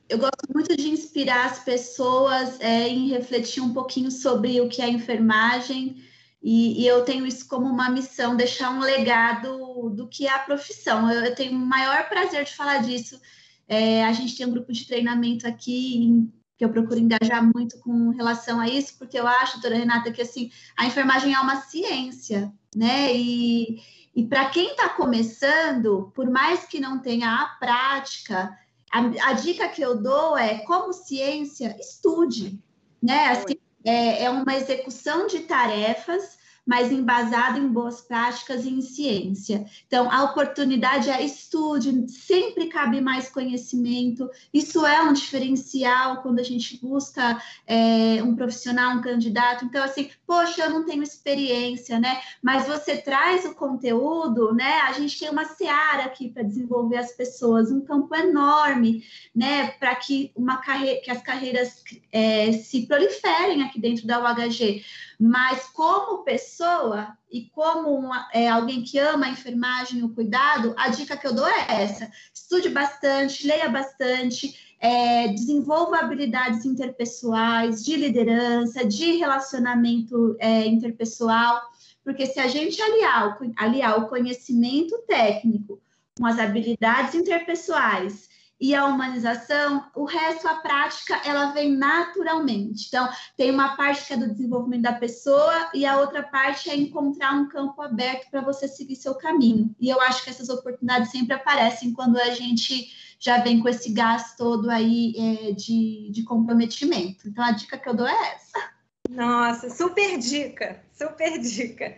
[0.09, 4.81] eu gosto muito de inspirar as pessoas é, em refletir um pouquinho sobre o que
[4.81, 6.03] é enfermagem,
[6.47, 10.37] e, e, eu tenho isso como uma missão, deixar um legado do que é a
[10.37, 11.09] profissão.
[11.11, 13.19] Eu, eu tenho o maior prazer de falar disso.
[13.67, 17.79] É, a gente tem um grupo de treinamento aqui em, que eu procuro engajar muito
[17.79, 21.61] com relação a isso, porque eu acho, doutora Renata, que assim, a enfermagem é uma
[21.61, 23.11] ciência, né?
[23.11, 23.81] E,
[24.15, 28.55] e para quem está começando, por mais que não tenha a prática,
[28.91, 32.59] a, a, dica que eu dou é, como ciência, estude,
[33.01, 33.27] né?
[33.27, 39.65] Assim, é, é uma execução de tarefas mas embasado em boas práticas e em ciência.
[39.85, 44.29] Então, a oportunidade é estude, sempre cabe mais conhecimento.
[44.53, 49.65] Isso é um diferencial quando a gente busca é, um profissional, um candidato.
[49.65, 52.19] Então, assim, poxa, eu não tenho experiência, né?
[52.41, 54.79] Mas você traz o conteúdo, né?
[54.81, 59.03] A gente tem uma seara aqui para desenvolver as pessoas, um campo enorme,
[59.35, 59.67] né?
[59.79, 64.83] Para que uma carreira, que as carreiras é, se proliferem aqui dentro da UHG.
[65.19, 70.73] Mas como pessoa e como uma, é, alguém que ama a enfermagem e o cuidado,
[70.77, 77.83] a dica que eu dou é essa: estude bastante, leia bastante, é, desenvolva habilidades interpessoais,
[77.83, 81.61] de liderança, de relacionamento é, interpessoal,
[82.03, 85.81] porque se a gente aliar aliar o conhecimento técnico
[86.17, 92.87] com as habilidades interpessoais e a humanização, o resto, a prática, ela vem naturalmente.
[92.87, 96.75] Então, tem uma parte que é do desenvolvimento da pessoa e a outra parte é
[96.75, 99.75] encontrar um campo aberto para você seguir seu caminho.
[99.79, 102.89] E eu acho que essas oportunidades sempre aparecem quando a gente
[103.19, 107.27] já vem com esse gás todo aí é, de, de comprometimento.
[107.27, 108.69] Então, a dica que eu dou é essa.
[109.09, 111.97] Nossa, super dica, super dica.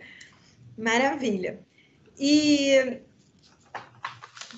[0.76, 1.60] Maravilha.
[2.18, 3.00] E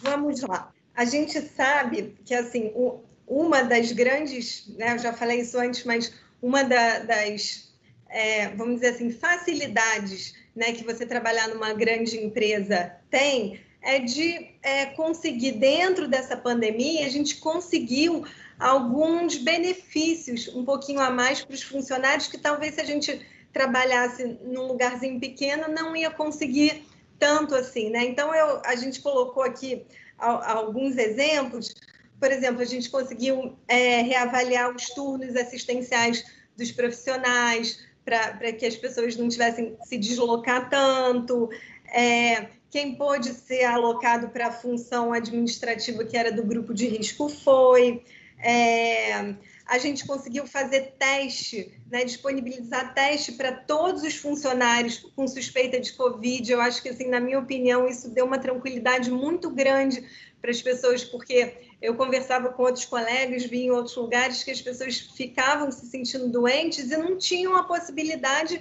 [0.02, 5.40] vamos lá a gente sabe que, assim, o, uma das grandes, né, eu já falei
[5.40, 6.12] isso antes, mas
[6.42, 7.72] uma da, das,
[8.08, 14.50] é, vamos dizer assim, facilidades né, que você trabalhar numa grande empresa tem é de
[14.62, 18.26] é, conseguir, dentro dessa pandemia, a gente conseguiu
[18.58, 24.38] alguns benefícios um pouquinho a mais para os funcionários que talvez se a gente trabalhasse
[24.44, 26.84] num lugarzinho pequeno não ia conseguir
[27.18, 28.04] tanto assim, né?
[28.04, 29.82] Então eu, a gente colocou aqui
[30.20, 31.74] alguns exemplos.
[32.18, 36.24] Por exemplo, a gente conseguiu é, reavaliar os turnos assistenciais
[36.56, 41.48] dos profissionais para que as pessoas não tivessem se deslocar tanto.
[41.92, 47.28] É, quem pôde ser alocado para a função administrativa que era do grupo de risco
[47.28, 48.02] foi.
[48.38, 49.34] É,
[49.70, 55.92] a gente conseguiu fazer teste, né, disponibilizar teste para todos os funcionários com suspeita de
[55.92, 56.50] Covid.
[56.50, 60.04] Eu acho que, assim, na minha opinião, isso deu uma tranquilidade muito grande
[60.42, 64.60] para as pessoas, porque eu conversava com outros colegas, vi em outros lugares que as
[64.60, 68.60] pessoas ficavam se sentindo doentes e não tinham a possibilidade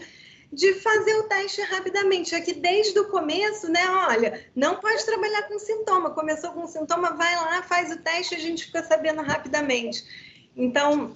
[0.53, 2.35] de fazer o teste rapidamente.
[2.35, 3.89] Aqui desde o começo, né?
[3.89, 6.11] Olha, não pode trabalhar com sintoma.
[6.11, 10.28] Começou com sintoma, vai lá, faz o teste, a gente fica sabendo rapidamente.
[10.59, 11.15] Então,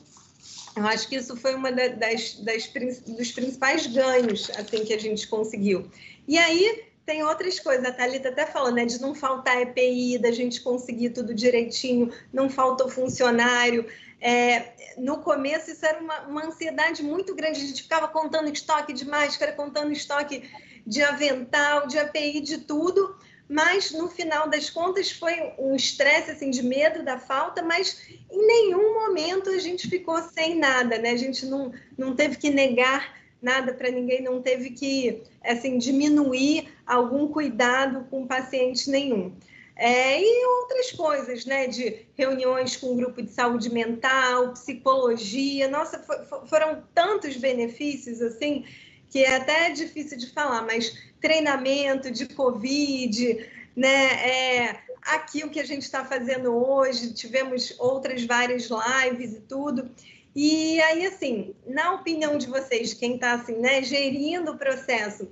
[0.76, 2.70] eu acho que isso foi uma das, das,
[3.06, 5.92] dos principais ganhos assim que a gente conseguiu.
[6.26, 10.32] E aí tem outras coisas, a Thalita até falou, né, de não faltar EPI, da
[10.32, 13.86] gente conseguir tudo direitinho, não faltou funcionário.
[14.22, 18.94] É, no começo isso era uma, uma, ansiedade muito grande, a gente ficava contando estoque
[18.94, 20.50] de máscara, contando estoque
[20.88, 23.18] de avental, de API, de tudo,
[23.54, 28.02] mas no final das contas foi um estresse assim de medo da falta, mas
[28.32, 31.12] em nenhum momento a gente ficou sem nada, né?
[31.12, 36.68] A gente não, não teve que negar nada para ninguém, não teve que assim diminuir
[36.84, 39.32] algum cuidado com paciente nenhum.
[39.76, 41.68] É, e outras coisas, né?
[41.68, 45.68] De reuniões com o grupo de saúde mental, psicologia.
[45.68, 48.66] Nossa, for, foram tantos benefícios assim
[49.14, 54.06] que é até difícil de falar, mas treinamento de Covid, né?
[54.28, 59.92] É, aqui o que a gente está fazendo hoje, tivemos outras várias lives e tudo.
[60.36, 65.30] E aí, assim, na opinião de vocês, quem está assim, né, gerindo o processo,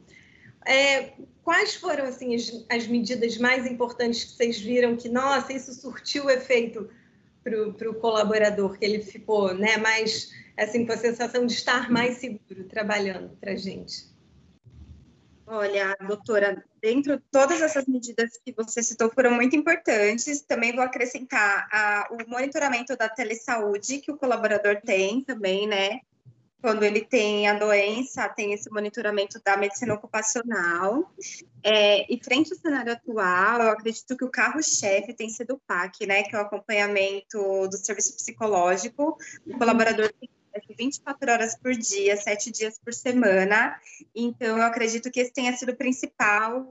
[0.63, 1.13] é,
[1.43, 6.29] quais foram assim as, as, medidas mais importantes que vocês viram que, nossa, isso surtiu
[6.29, 6.87] efeito
[7.43, 12.17] para o colaborador, que ele ficou né, mais assim, com a sensação de estar mais
[12.17, 14.11] seguro trabalhando para a gente?
[15.53, 20.39] Olha, doutora, dentro de todas essas medidas que você citou foram muito importantes.
[20.39, 25.99] Também vou acrescentar a, o monitoramento da telesaúde que o colaborador tem também, né?
[26.61, 31.11] Quando ele tem a doença, tem esse monitoramento da medicina ocupacional.
[31.61, 36.05] É, e frente ao cenário atual, eu acredito que o carro-chefe tem sido o PAC,
[36.05, 36.23] né?
[36.23, 39.17] Que é o acompanhamento do serviço psicológico.
[39.45, 40.29] O colaborador tem
[40.81, 43.79] 24 horas por dia, sete dias por semana.
[44.15, 46.67] Então, eu acredito que esse tenha sido o principal,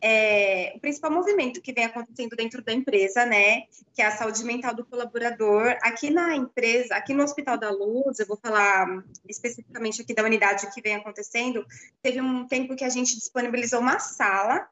[0.00, 3.64] é, o principal movimento que vem acontecendo dentro da empresa, né?
[3.94, 5.76] Que é a saúde mental do colaborador.
[5.82, 10.72] Aqui na empresa, aqui no Hospital da Luz, eu vou falar especificamente aqui da unidade
[10.72, 11.66] que vem acontecendo,
[12.02, 14.66] teve um tempo que a gente disponibilizou uma sala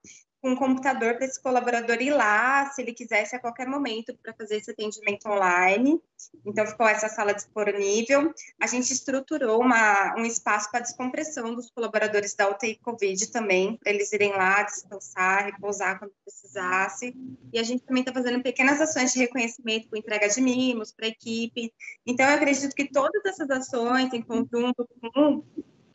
[0.45, 4.34] com um computador para esse colaborador ir lá, se ele quisesse, a qualquer momento, para
[4.34, 5.99] fazer esse atendimento online.
[6.45, 8.30] Então, ficou essa sala disponível.
[8.61, 13.90] A gente estruturou uma, um espaço para descompressão dos colaboradores da UTI Covid também, para
[13.90, 17.16] eles irem lá descansar, repousar quando precisasse.
[17.51, 21.07] E a gente também está fazendo pequenas ações de reconhecimento com entrega de mimos para
[21.07, 21.72] a equipe.
[22.05, 25.42] Então, eu acredito que todas essas ações, em conjunto com,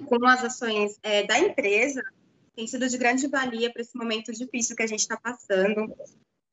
[0.07, 2.01] com as ações é, da empresa,
[2.55, 5.93] tem sido de grande valia para esse momento difícil que a gente está passando.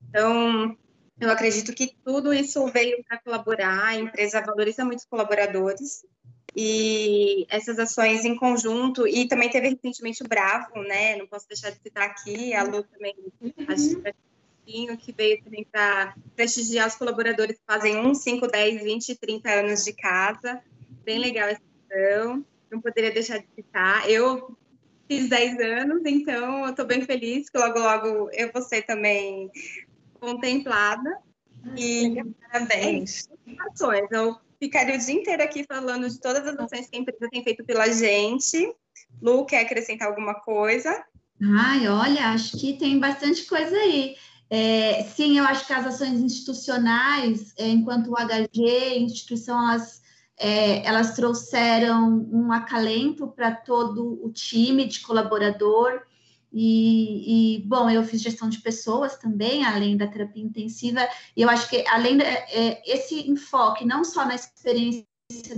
[0.09, 0.77] Então,
[1.21, 6.05] eu acredito que tudo isso veio para colaborar, a empresa valoriza muitos colaboradores
[6.55, 11.17] e essas ações em conjunto, e também teve recentemente o Bravo, né?
[11.17, 13.53] Não posso deixar de citar aqui, a Lu também, uhum.
[14.97, 19.85] que veio também para prestigiar os colaboradores que fazem 1, 5, 10, 20, 30 anos
[19.85, 20.63] de casa.
[21.05, 24.09] Bem legal essa ação, não poderia deixar de citar.
[24.09, 24.57] Eu
[25.07, 29.51] fiz 10 anos, então eu estou bem feliz que logo, logo eu vou ser também
[30.21, 31.19] contemplada.
[31.77, 33.29] E parabéns.
[33.73, 34.07] Ações.
[34.11, 37.43] Eu ficaria o dia inteiro aqui falando de todas as ações que a empresa tem
[37.43, 38.73] feito pela gente.
[39.21, 41.05] Lu, quer acrescentar alguma coisa?
[41.43, 44.17] Ai, olha, acho que tem bastante coisa aí.
[44.49, 50.03] É, sim, eu acho que as ações institucionais, é, enquanto o HG, instituição, elas
[50.39, 56.03] é, elas trouxeram um acalento para todo o time de colaborador.
[56.53, 61.07] E, e, bom, eu fiz gestão de pessoas também, além da terapia intensiva,
[61.37, 65.07] e eu acho que além desse é, enfoque, não só na experiência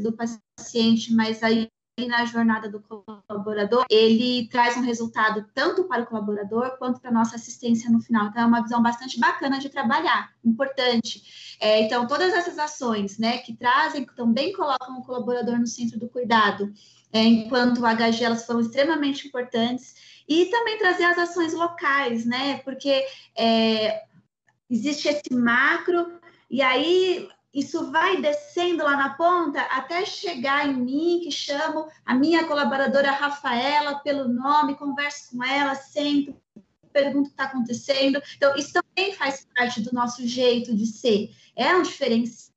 [0.02, 1.68] do paciente, mas aí
[2.06, 7.12] na jornada do colaborador, ele traz um resultado tanto para o colaborador quanto para a
[7.12, 8.26] nossa assistência no final.
[8.26, 11.56] Então, é uma visão bastante bacana de trabalhar, importante.
[11.60, 15.98] É, então, todas essas ações né, que trazem, que também colocam o colaborador no centro
[15.98, 16.72] do cuidado,
[17.12, 19.94] é, enquanto o HG, elas foram extremamente importantes.
[20.28, 22.58] E também trazer as ações locais, né?
[22.58, 23.02] Porque
[23.36, 24.02] é,
[24.68, 26.20] existe esse macro,
[26.50, 32.14] e aí isso vai descendo lá na ponta até chegar em mim, que chamo a
[32.14, 36.36] minha colaboradora Rafaela pelo nome, converso com ela, sento,
[36.92, 38.20] pergunto o que está acontecendo.
[38.36, 41.34] Então, isso também faz parte do nosso jeito de ser.
[41.56, 42.48] É um diferencial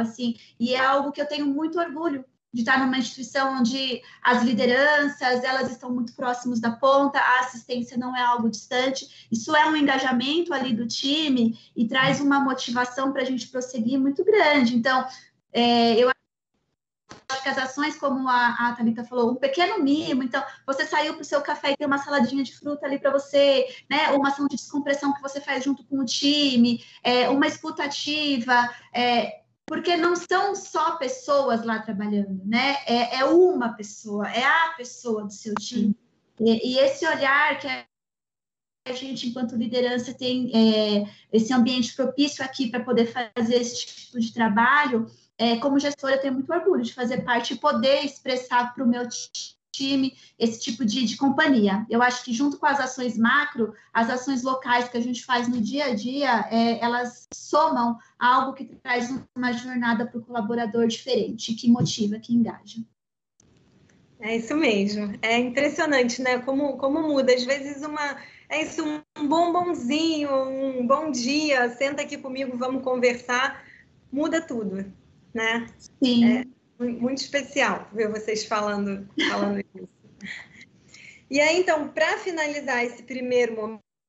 [0.00, 4.42] assim, e é algo que eu tenho muito orgulho de estar numa instituição onde as
[4.42, 9.28] lideranças elas estão muito próximos da ponta, a assistência não é algo distante.
[9.30, 13.98] Isso é um engajamento ali do time e traz uma motivação para a gente prosseguir
[14.00, 14.76] muito grande.
[14.76, 15.06] Então,
[15.52, 16.10] é, eu
[17.30, 21.14] acho que as ações, como a, a Thalita falou, um pequeno mimo, então você saiu
[21.14, 24.08] para o seu café e tem uma saladinha de fruta ali para você, né?
[24.08, 29.39] Uma ação de descompressão que você faz junto com o time, é, uma escutativa, é,
[29.70, 32.78] porque não são só pessoas lá trabalhando, né?
[32.88, 35.96] É, é uma pessoa, é a pessoa do seu time.
[36.40, 42.68] E, e esse olhar que a gente, enquanto liderança, tem é, esse ambiente propício aqui
[42.68, 45.06] para poder fazer esse tipo de trabalho,
[45.38, 48.88] é, como gestora, eu tenho muito orgulho de fazer parte e poder expressar para o
[48.88, 49.08] meu
[49.80, 51.86] time esse tipo de, de, companhia.
[51.88, 55.48] Eu acho que junto com as ações macro, as ações locais que a gente faz
[55.48, 60.86] no dia a dia, é, elas somam algo que traz uma jornada para o colaborador
[60.86, 62.80] diferente, que motiva, que engaja.
[64.20, 65.14] É isso mesmo.
[65.22, 66.38] É impressionante, né?
[66.40, 67.32] Como, como muda.
[67.32, 68.18] Às vezes uma
[68.48, 68.84] é isso,
[69.16, 73.64] um bombonzinho, um bom dia, senta aqui comigo, vamos conversar,
[74.12, 74.92] muda tudo
[75.34, 75.66] né?
[76.02, 76.24] Sim.
[76.24, 79.88] É muito especial ver vocês falando, falando isso.
[81.30, 83.54] E aí, então, para finalizar esse primeiro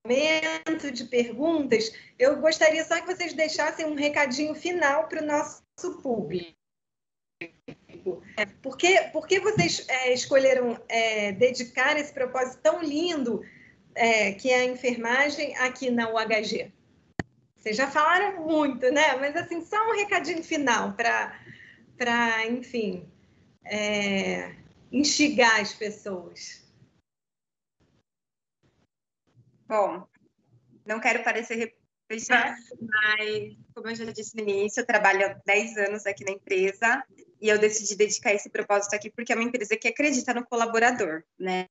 [0.06, 5.62] momento de perguntas, eu gostaria só que vocês deixassem um recadinho final para o nosso
[6.02, 6.56] público.
[8.62, 13.44] Por que, por que vocês é, escolheram é, dedicar esse propósito tão lindo
[13.94, 16.72] é, que é a enfermagem aqui na UHG?
[17.56, 19.16] Vocês já falaram muito, né?
[19.18, 21.40] Mas assim, só um recadinho final para,
[22.02, 23.08] para enfim,
[23.64, 24.56] é,
[24.92, 26.68] instigar as pessoas.
[29.68, 30.08] Bom,
[30.84, 35.78] não quero parecer repetitiva, mas como eu já disse no início, eu trabalho há 10
[35.78, 37.06] anos aqui na empresa
[37.40, 41.24] e eu decidi dedicar esse propósito aqui porque é uma empresa que acredita no colaborador,
[41.38, 41.68] né?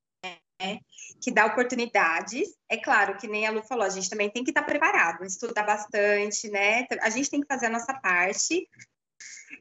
[1.21, 2.55] que dá oportunidades.
[2.69, 5.65] É claro que nem a Lu falou, a gente também tem que estar preparado, estudar
[5.65, 6.87] bastante, né?
[7.01, 8.69] A gente tem que fazer a nossa parte.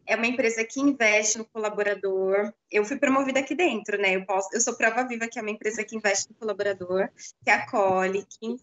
[0.09, 2.51] É uma empresa que investe no colaborador.
[2.71, 4.15] Eu fui promovida aqui dentro, né?
[4.15, 7.07] Eu, posso, eu sou prova viva que é uma empresa que investe no colaborador,
[7.43, 8.57] que acolhe, que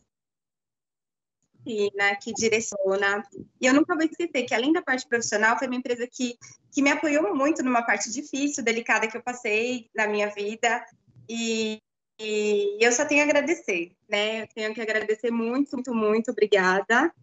[1.65, 3.25] ensina, que direciona.
[3.61, 6.37] E eu nunca vou esquecer que, além da parte profissional, foi uma empresa que,
[6.73, 10.85] que me apoiou muito numa parte difícil, delicada que eu passei na minha vida.
[11.29, 11.81] E,
[12.19, 14.43] e eu só tenho a agradecer, né?
[14.43, 17.15] Eu tenho que agradecer muito, muito, muito obrigada.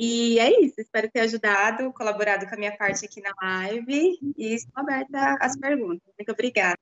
[0.00, 4.54] E é isso, espero ter ajudado, colaborado com a minha parte aqui na live e
[4.54, 6.06] estou aberta às perguntas.
[6.16, 6.78] Muito obrigada.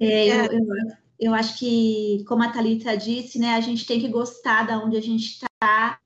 [0.00, 0.66] É, eu, eu,
[1.20, 4.96] eu, acho que, como a Thalita disse, né, a gente tem que gostar da onde
[4.96, 6.00] a gente está.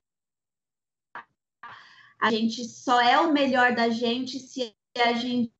[2.19, 5.51] A gente só é o melhor da gente se a gente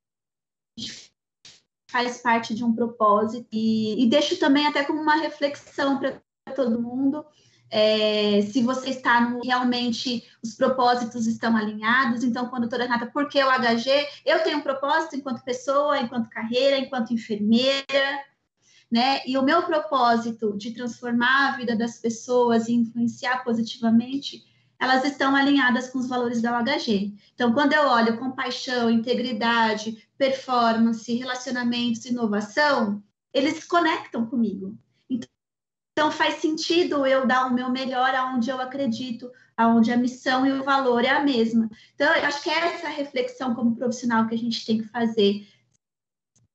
[1.90, 6.22] faz parte de um propósito e, e deixo também até como uma reflexão para
[6.56, 7.26] todo mundo.
[7.72, 12.24] É, se você está no, realmente os propósitos estão alinhados.
[12.24, 14.08] Então, quando toda Renata, por que o HG?
[14.26, 18.24] Eu tenho um propósito enquanto pessoa, enquanto carreira, enquanto enfermeira,
[18.92, 19.22] né?
[19.26, 24.44] E o meu propósito de transformar a vida das pessoas e influenciar positivamente
[24.80, 27.14] elas estão alinhadas com os valores da OHG.
[27.36, 33.04] Então, quando eu olho compaixão, integridade, performance, relacionamentos, inovação,
[33.34, 34.78] eles conectam comigo.
[36.00, 40.52] Então, faz sentido eu dar o meu melhor aonde eu acredito, aonde a missão e
[40.54, 41.70] o valor é a mesma.
[41.94, 45.46] Então, eu acho que é essa reflexão como profissional que a gente tem que fazer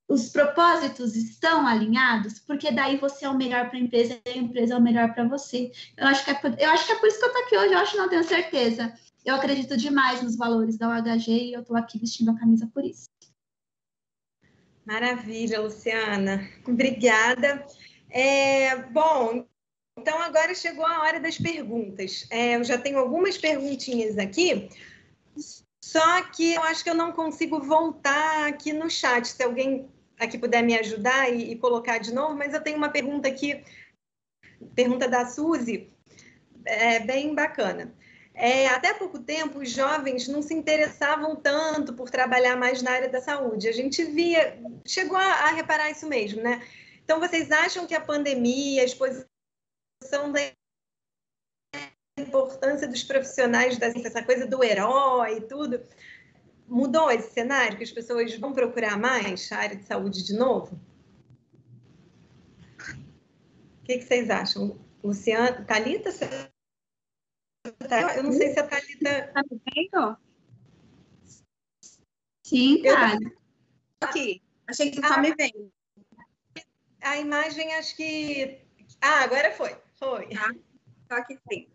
[0.07, 4.37] os propósitos estão alinhados, porque daí você é o melhor para a empresa e a
[4.37, 5.71] empresa é o melhor para você.
[5.95, 7.57] Eu acho, que é por, eu acho que é por isso que eu estou aqui
[7.57, 8.93] hoje, eu acho, não tenho certeza.
[9.23, 12.83] Eu acredito demais nos valores da UHG e eu estou aqui vestindo a camisa por
[12.83, 13.05] isso.
[14.87, 16.49] Maravilha, Luciana.
[16.67, 17.63] Obrigada.
[18.09, 19.45] É, bom,
[19.97, 22.27] então agora chegou a hora das perguntas.
[22.29, 24.69] É, eu já tenho algumas perguntinhas aqui,
[25.83, 29.27] só que eu acho que eu não consigo voltar aqui no chat.
[29.27, 29.89] Se alguém
[30.19, 33.63] aqui puder me ajudar e, e, colocar de novo, mas eu tenho uma pergunta aqui,
[34.73, 35.89] pergunta da Suzy,
[36.65, 37.93] é bem bacana.
[38.33, 43.07] É, até pouco tempo, os jovens não se interessavam tanto por trabalhar mais na área
[43.07, 43.69] da saúde.
[43.69, 46.61] A gente via, chegou a, a reparar isso mesmo, né?
[47.05, 50.39] Então, vocês acham que a pandemia, a exposição da
[52.17, 55.83] importância dos profissionais da essa coisa do herói e tudo,
[56.67, 60.79] mudou esse cenário, que as pessoas vão procurar mais a área de saúde de novo?
[63.81, 64.83] O que, que vocês acham?
[65.03, 66.09] Luciana, Thalita?
[68.17, 69.31] Eu não sei se a Thalita...
[69.31, 70.17] Tá
[72.43, 73.19] Sim, tá.
[74.01, 75.74] Aqui, achei que só me vendo.
[77.05, 78.57] A imagem, acho que.
[78.99, 79.75] Ah, agora foi.
[79.99, 80.27] Foi.
[80.29, 80.51] Tá,
[81.07, 81.67] só que sim.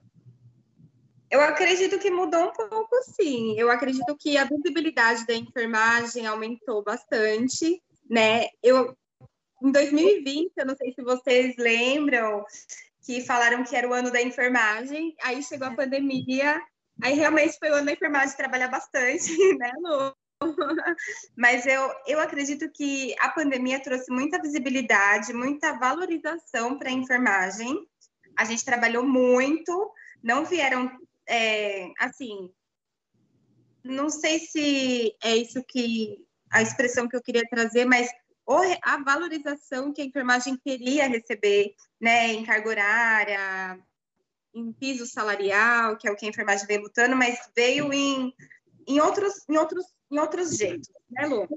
[1.31, 3.55] Eu acredito que mudou um pouco, sim.
[3.57, 8.49] Eu acredito que a visibilidade da enfermagem aumentou bastante, né?
[8.61, 8.97] Eu,
[9.63, 12.45] em 2020, eu não sei se vocês lembram,
[13.07, 16.61] que falaram que era o ano da enfermagem, aí chegou a pandemia,
[17.01, 20.13] aí realmente foi o ano da enfermagem trabalhar bastante, né, Lu?
[21.37, 27.87] Mas eu, eu acredito que a pandemia trouxe muita visibilidade, muita valorização para a enfermagem.
[28.37, 30.91] A gente trabalhou muito, não vieram
[31.29, 32.51] é, assim,
[33.85, 36.19] não sei se é isso que
[36.51, 38.09] a expressão que eu queria trazer, mas
[38.83, 43.81] a valorização que a enfermagem queria receber, né, em carga horária,
[44.53, 48.35] em piso salarial, que é o que a enfermagem vem lutando, mas veio em,
[48.89, 51.49] em outros em outros em outros jeitos, né, Lu?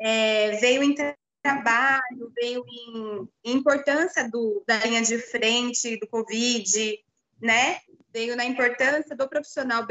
[0.00, 0.94] É, veio em
[1.42, 6.98] trabalho, veio em, importância do, da linha de frente do Covid,
[7.40, 7.80] né?
[8.12, 9.86] veio na importância do profissional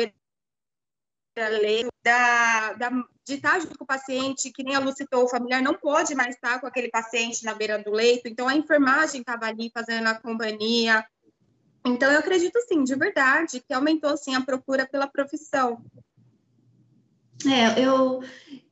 [2.03, 2.89] da, da,
[3.23, 6.15] de estar junto com o paciente, que nem a Lu citou, o familiar não pode
[6.15, 10.07] mais estar com aquele paciente na beira do leito, então a enfermagem estava ali fazendo
[10.07, 11.05] a companhia.
[11.85, 15.81] Então, eu acredito, sim, de verdade, que aumentou, sim, a procura pela profissão.
[17.45, 18.23] É, eu,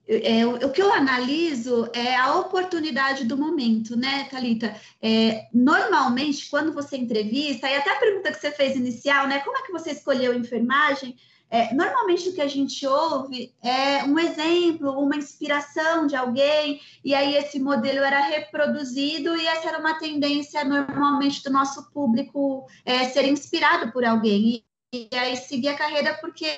[0.07, 4.75] é, o que eu analiso é a oportunidade do momento, né, Thalita?
[5.01, 9.39] É, normalmente, quando você entrevista, e até a pergunta que você fez inicial, né?
[9.39, 11.15] Como é que você escolheu enfermagem?
[11.49, 17.13] É, normalmente o que a gente ouve é um exemplo, uma inspiração de alguém, e
[17.13, 23.05] aí esse modelo era reproduzido, e essa era uma tendência normalmente do nosso público é,
[23.05, 24.63] ser inspirado por alguém.
[24.93, 26.57] E, e aí seguir a carreira porque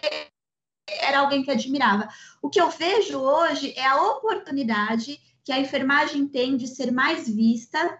[0.88, 2.08] era alguém que admirava.
[2.42, 7.28] O que eu vejo hoje é a oportunidade que a enfermagem tem de ser mais
[7.28, 8.00] vista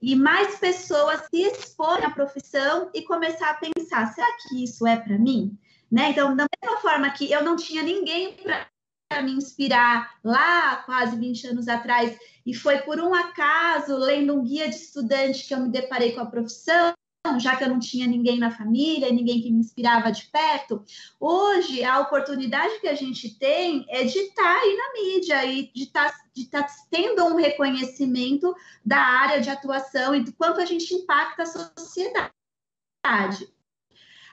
[0.00, 4.96] e mais pessoas se exporem à profissão e começar a pensar: será que isso é
[4.96, 5.56] para mim?
[5.90, 6.10] Né?
[6.10, 11.48] Então, da mesma forma que eu não tinha ninguém para me inspirar lá quase 20
[11.48, 15.68] anos atrás, e foi por um acaso, lendo um guia de estudante, que eu me
[15.68, 16.94] deparei com a profissão,
[17.38, 20.84] já que eu não tinha ninguém na família, ninguém que me inspirava de perto,
[21.20, 25.72] hoje a oportunidade que a gente tem é de estar tá aí na mídia e
[25.72, 28.52] de estar tá, tá tendo um reconhecimento
[28.84, 32.32] da área de atuação e do quanto a gente impacta a sociedade.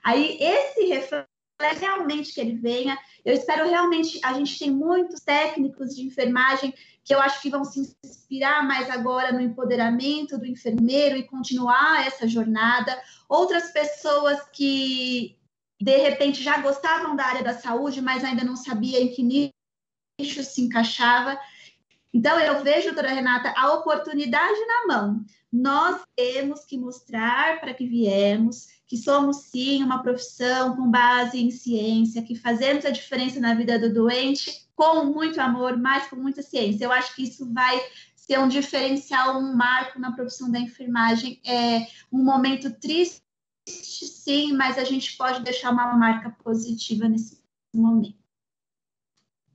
[0.03, 1.29] Aí esse reflexo
[1.79, 2.97] realmente que ele venha.
[3.23, 6.73] Eu espero realmente, a gente tem muitos técnicos de enfermagem
[7.09, 12.05] que eu acho que vão se inspirar mais agora no empoderamento do enfermeiro e continuar
[12.05, 12.95] essa jornada.
[13.27, 15.35] Outras pessoas que
[15.81, 20.43] de repente já gostavam da área da saúde, mas ainda não sabia em que nicho
[20.43, 21.35] se encaixava.
[22.13, 25.25] Então, eu vejo, doutora Renata, a oportunidade na mão.
[25.51, 31.49] Nós temos que mostrar para que viemos que somos sim uma profissão com base em
[31.49, 36.41] ciência, que fazemos a diferença na vida do doente com muito amor, mas com muita
[36.41, 36.85] ciência.
[36.85, 37.77] Eu acho que isso vai
[38.15, 41.41] ser um diferencial, um marco na profissão da enfermagem.
[41.45, 43.21] É um momento triste,
[43.67, 47.43] sim, mas a gente pode deixar uma marca positiva nesse
[47.75, 48.17] momento.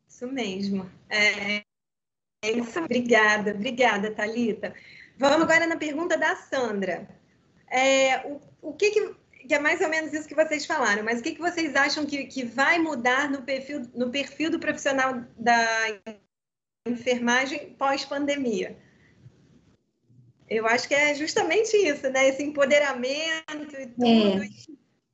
[0.07, 0.91] Isso mesmo.
[1.09, 1.64] É,
[2.45, 2.79] é isso.
[2.79, 4.75] Obrigada, obrigada, Talita.
[5.18, 7.09] Vamos agora na pergunta da Sandra.
[7.66, 9.16] É, o, o que, que
[9.47, 12.07] que é mais ou menos isso que vocês falaram, mas o que, que vocês acham
[12.07, 16.01] que, que vai mudar no perfil, no perfil do profissional da
[16.86, 18.78] enfermagem pós-pandemia?
[20.49, 22.28] Eu acho que é justamente isso, né?
[22.28, 24.42] Esse empoderamento e tudo.
[24.42, 24.49] É.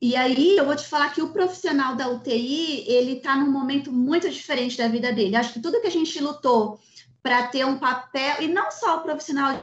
[0.03, 3.93] E aí eu vou te falar que o profissional da UTI ele está num momento
[3.93, 5.37] muito diferente da vida dele.
[5.37, 6.81] Acho que tudo que a gente lutou
[7.22, 9.62] para ter um papel e não só o profissional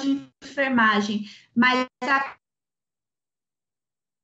[0.00, 2.36] de enfermagem, mas a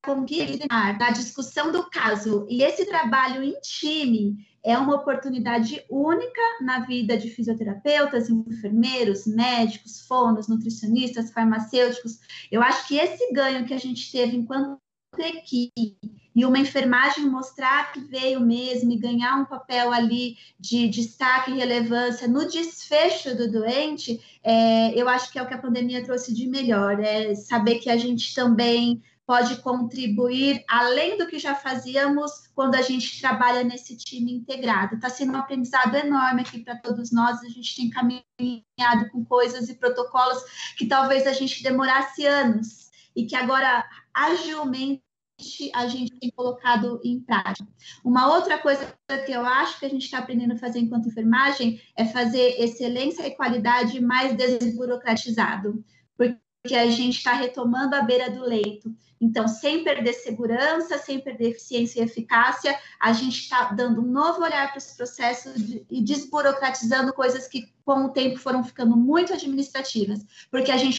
[0.04, 2.46] combinar na discussão do caso.
[2.48, 10.00] E esse trabalho em time é uma oportunidade única na vida de fisioterapeutas, enfermeiros, médicos,
[10.06, 12.18] fonos, nutricionistas, farmacêuticos.
[12.50, 14.78] Eu acho que esse ganho que a gente teve enquanto
[15.18, 15.96] equipe
[16.34, 21.56] e uma enfermagem mostrar que veio mesmo e ganhar um papel ali de destaque e
[21.56, 26.32] relevância no desfecho do doente, é, eu acho que é o que a pandemia trouxe
[26.32, 32.48] de melhor, é saber que a gente também pode contribuir além do que já fazíamos
[32.52, 34.96] quando a gente trabalha nesse time integrado.
[34.96, 37.40] Está sendo um aprendizado enorme aqui para todos nós.
[37.44, 40.42] A gente tem caminhado com coisas e protocolos
[40.76, 45.00] que talvez a gente demorasse anos e que agora agilmente
[45.76, 47.68] a gente tem colocado em prática.
[48.04, 48.92] Uma outra coisa
[49.24, 53.24] que eu acho que a gente está aprendendo a fazer enquanto enfermagem é fazer excelência
[53.28, 55.84] e qualidade mais desburocratizado,
[56.18, 56.36] porque
[56.68, 58.94] a gente está retomando a beira do leito.
[59.20, 64.42] Então, sem perder segurança, sem perder eficiência e eficácia, a gente está dando um novo
[64.42, 65.54] olhar para os processos
[65.90, 70.98] e desburocratizando coisas que, com o tempo, foram ficando muito administrativas, porque a gente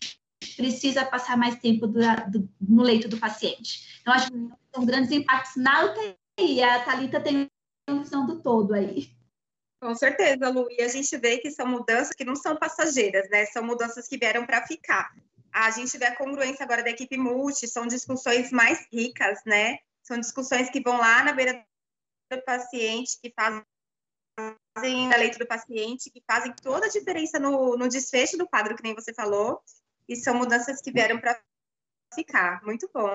[0.55, 1.99] precisa passar mais tempo do,
[2.29, 3.99] do, no leito do paciente.
[4.01, 6.61] Então, acho que são grandes impactos na UTI.
[6.63, 7.47] A Thalita tem
[7.89, 9.09] uma visão do todo aí.
[9.81, 10.67] Com certeza, Lu.
[10.69, 13.45] E a gente vê que são mudanças que não são passageiras, né?
[13.47, 15.11] São mudanças que vieram para ficar.
[15.51, 19.79] A gente vê a congruência agora da equipe multi, são discussões mais ricas, né?
[20.03, 21.65] São discussões que vão lá na beira
[22.31, 23.63] do paciente, que fazem
[25.13, 28.83] a leite do paciente, que fazem toda a diferença no, no desfecho do quadro, que
[28.83, 29.61] nem você falou,
[30.07, 31.39] e são mudanças que vieram para
[32.13, 32.63] ficar.
[32.63, 33.13] Muito bom.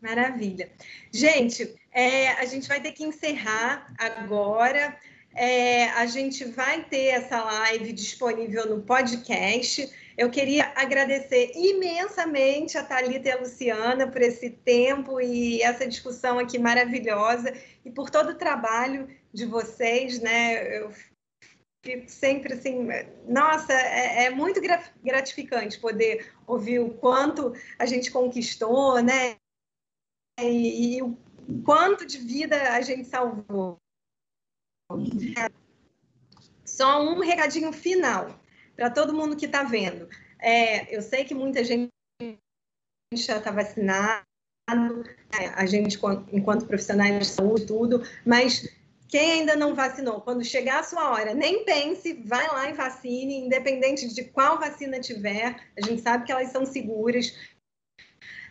[0.00, 0.70] Maravilha.
[1.12, 4.98] Gente, é, a gente vai ter que encerrar agora.
[5.34, 9.90] É, a gente vai ter essa live disponível no podcast.
[10.16, 16.38] Eu queria agradecer imensamente a Thalita e a Luciana por esse tempo e essa discussão
[16.38, 17.52] aqui maravilhosa
[17.84, 20.78] e por todo o trabalho de vocês, né?
[20.78, 20.90] Eu
[21.84, 22.88] fico sempre assim,
[23.28, 24.58] nossa, é, é muito
[25.02, 29.36] gratificante poder ouvir o quanto a gente conquistou, né?
[30.40, 31.14] E, e o
[31.62, 33.76] quanto de vida a gente salvou.
[36.64, 38.45] Só um recadinho final
[38.76, 40.08] para todo mundo que está vendo.
[40.38, 41.90] É, eu sei que muita gente
[43.14, 44.24] já está vacinado,
[45.40, 45.98] é, a gente,
[46.32, 48.68] enquanto profissionais de saúde, tudo, mas
[49.08, 53.38] quem ainda não vacinou, quando chegar a sua hora, nem pense, vai lá e vacine,
[53.38, 57.32] independente de qual vacina tiver, a gente sabe que elas são seguras.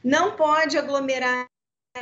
[0.04, 1.46] Não pode aglomerar,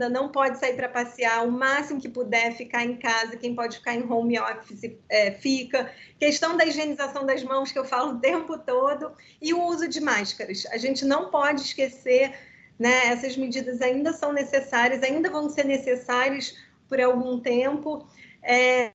[0.09, 3.93] não pode sair para passear, o máximo que puder ficar em casa, quem pode ficar
[3.93, 5.93] em home office é, fica.
[6.19, 10.01] Questão da higienização das mãos, que eu falo o tempo todo, e o uso de
[10.01, 10.65] máscaras.
[10.71, 12.33] A gente não pode esquecer,
[12.79, 13.07] né?
[13.07, 16.57] Essas medidas ainda são necessárias, ainda vão ser necessárias
[16.89, 18.07] por algum tempo.
[18.41, 18.91] É,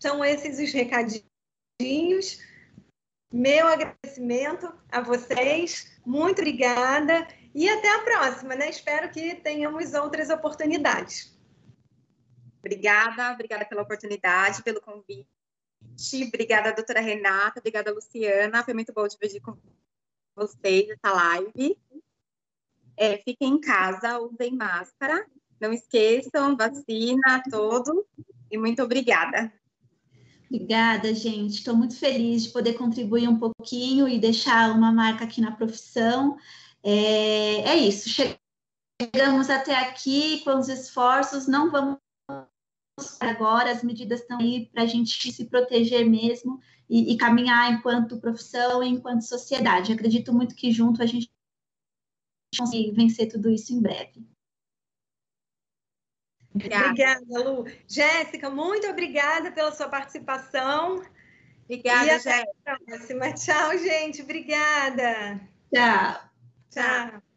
[0.00, 2.40] são esses os recadinhos.
[3.32, 5.92] Meu agradecimento a vocês.
[6.04, 8.68] Muito obrigada e até a próxima, né?
[8.68, 11.32] Espero que tenhamos outras oportunidades.
[12.58, 15.28] Obrigada, obrigada pela oportunidade, pelo convite.
[16.26, 18.64] Obrigada, doutora Renata, obrigada, Luciana.
[18.64, 19.56] Foi muito bom dividir com
[20.34, 21.78] vocês essa live.
[22.96, 25.26] É, fiquem em casa, usem máscara.
[25.60, 28.06] Não esqueçam, vacina, todo
[28.50, 29.52] e muito obrigada.
[30.48, 31.54] Obrigada, gente.
[31.54, 36.36] Estou muito feliz de poder contribuir um pouquinho e deixar uma marca aqui na profissão.
[36.84, 38.10] É, é isso.
[39.00, 41.98] Chegamos até aqui com os esforços, não vamos
[43.18, 48.20] agora, as medidas estão aí para a gente se proteger mesmo e, e, caminhar enquanto
[48.20, 49.92] profissão e enquanto sociedade.
[49.92, 51.30] Acredito muito que junto a gente
[52.56, 54.24] consegue vencer tudo isso em breve.
[56.54, 57.64] Obrigada, obrigada Lu.
[57.88, 61.02] Jéssica, muito obrigada pela sua participação.
[61.64, 62.52] Obrigada, e até Jéssica.
[62.66, 63.32] a próxima.
[63.32, 64.22] Tchau, gente.
[64.22, 65.40] Obrigada.
[65.74, 66.33] Tchau.
[66.74, 67.33] Tchau.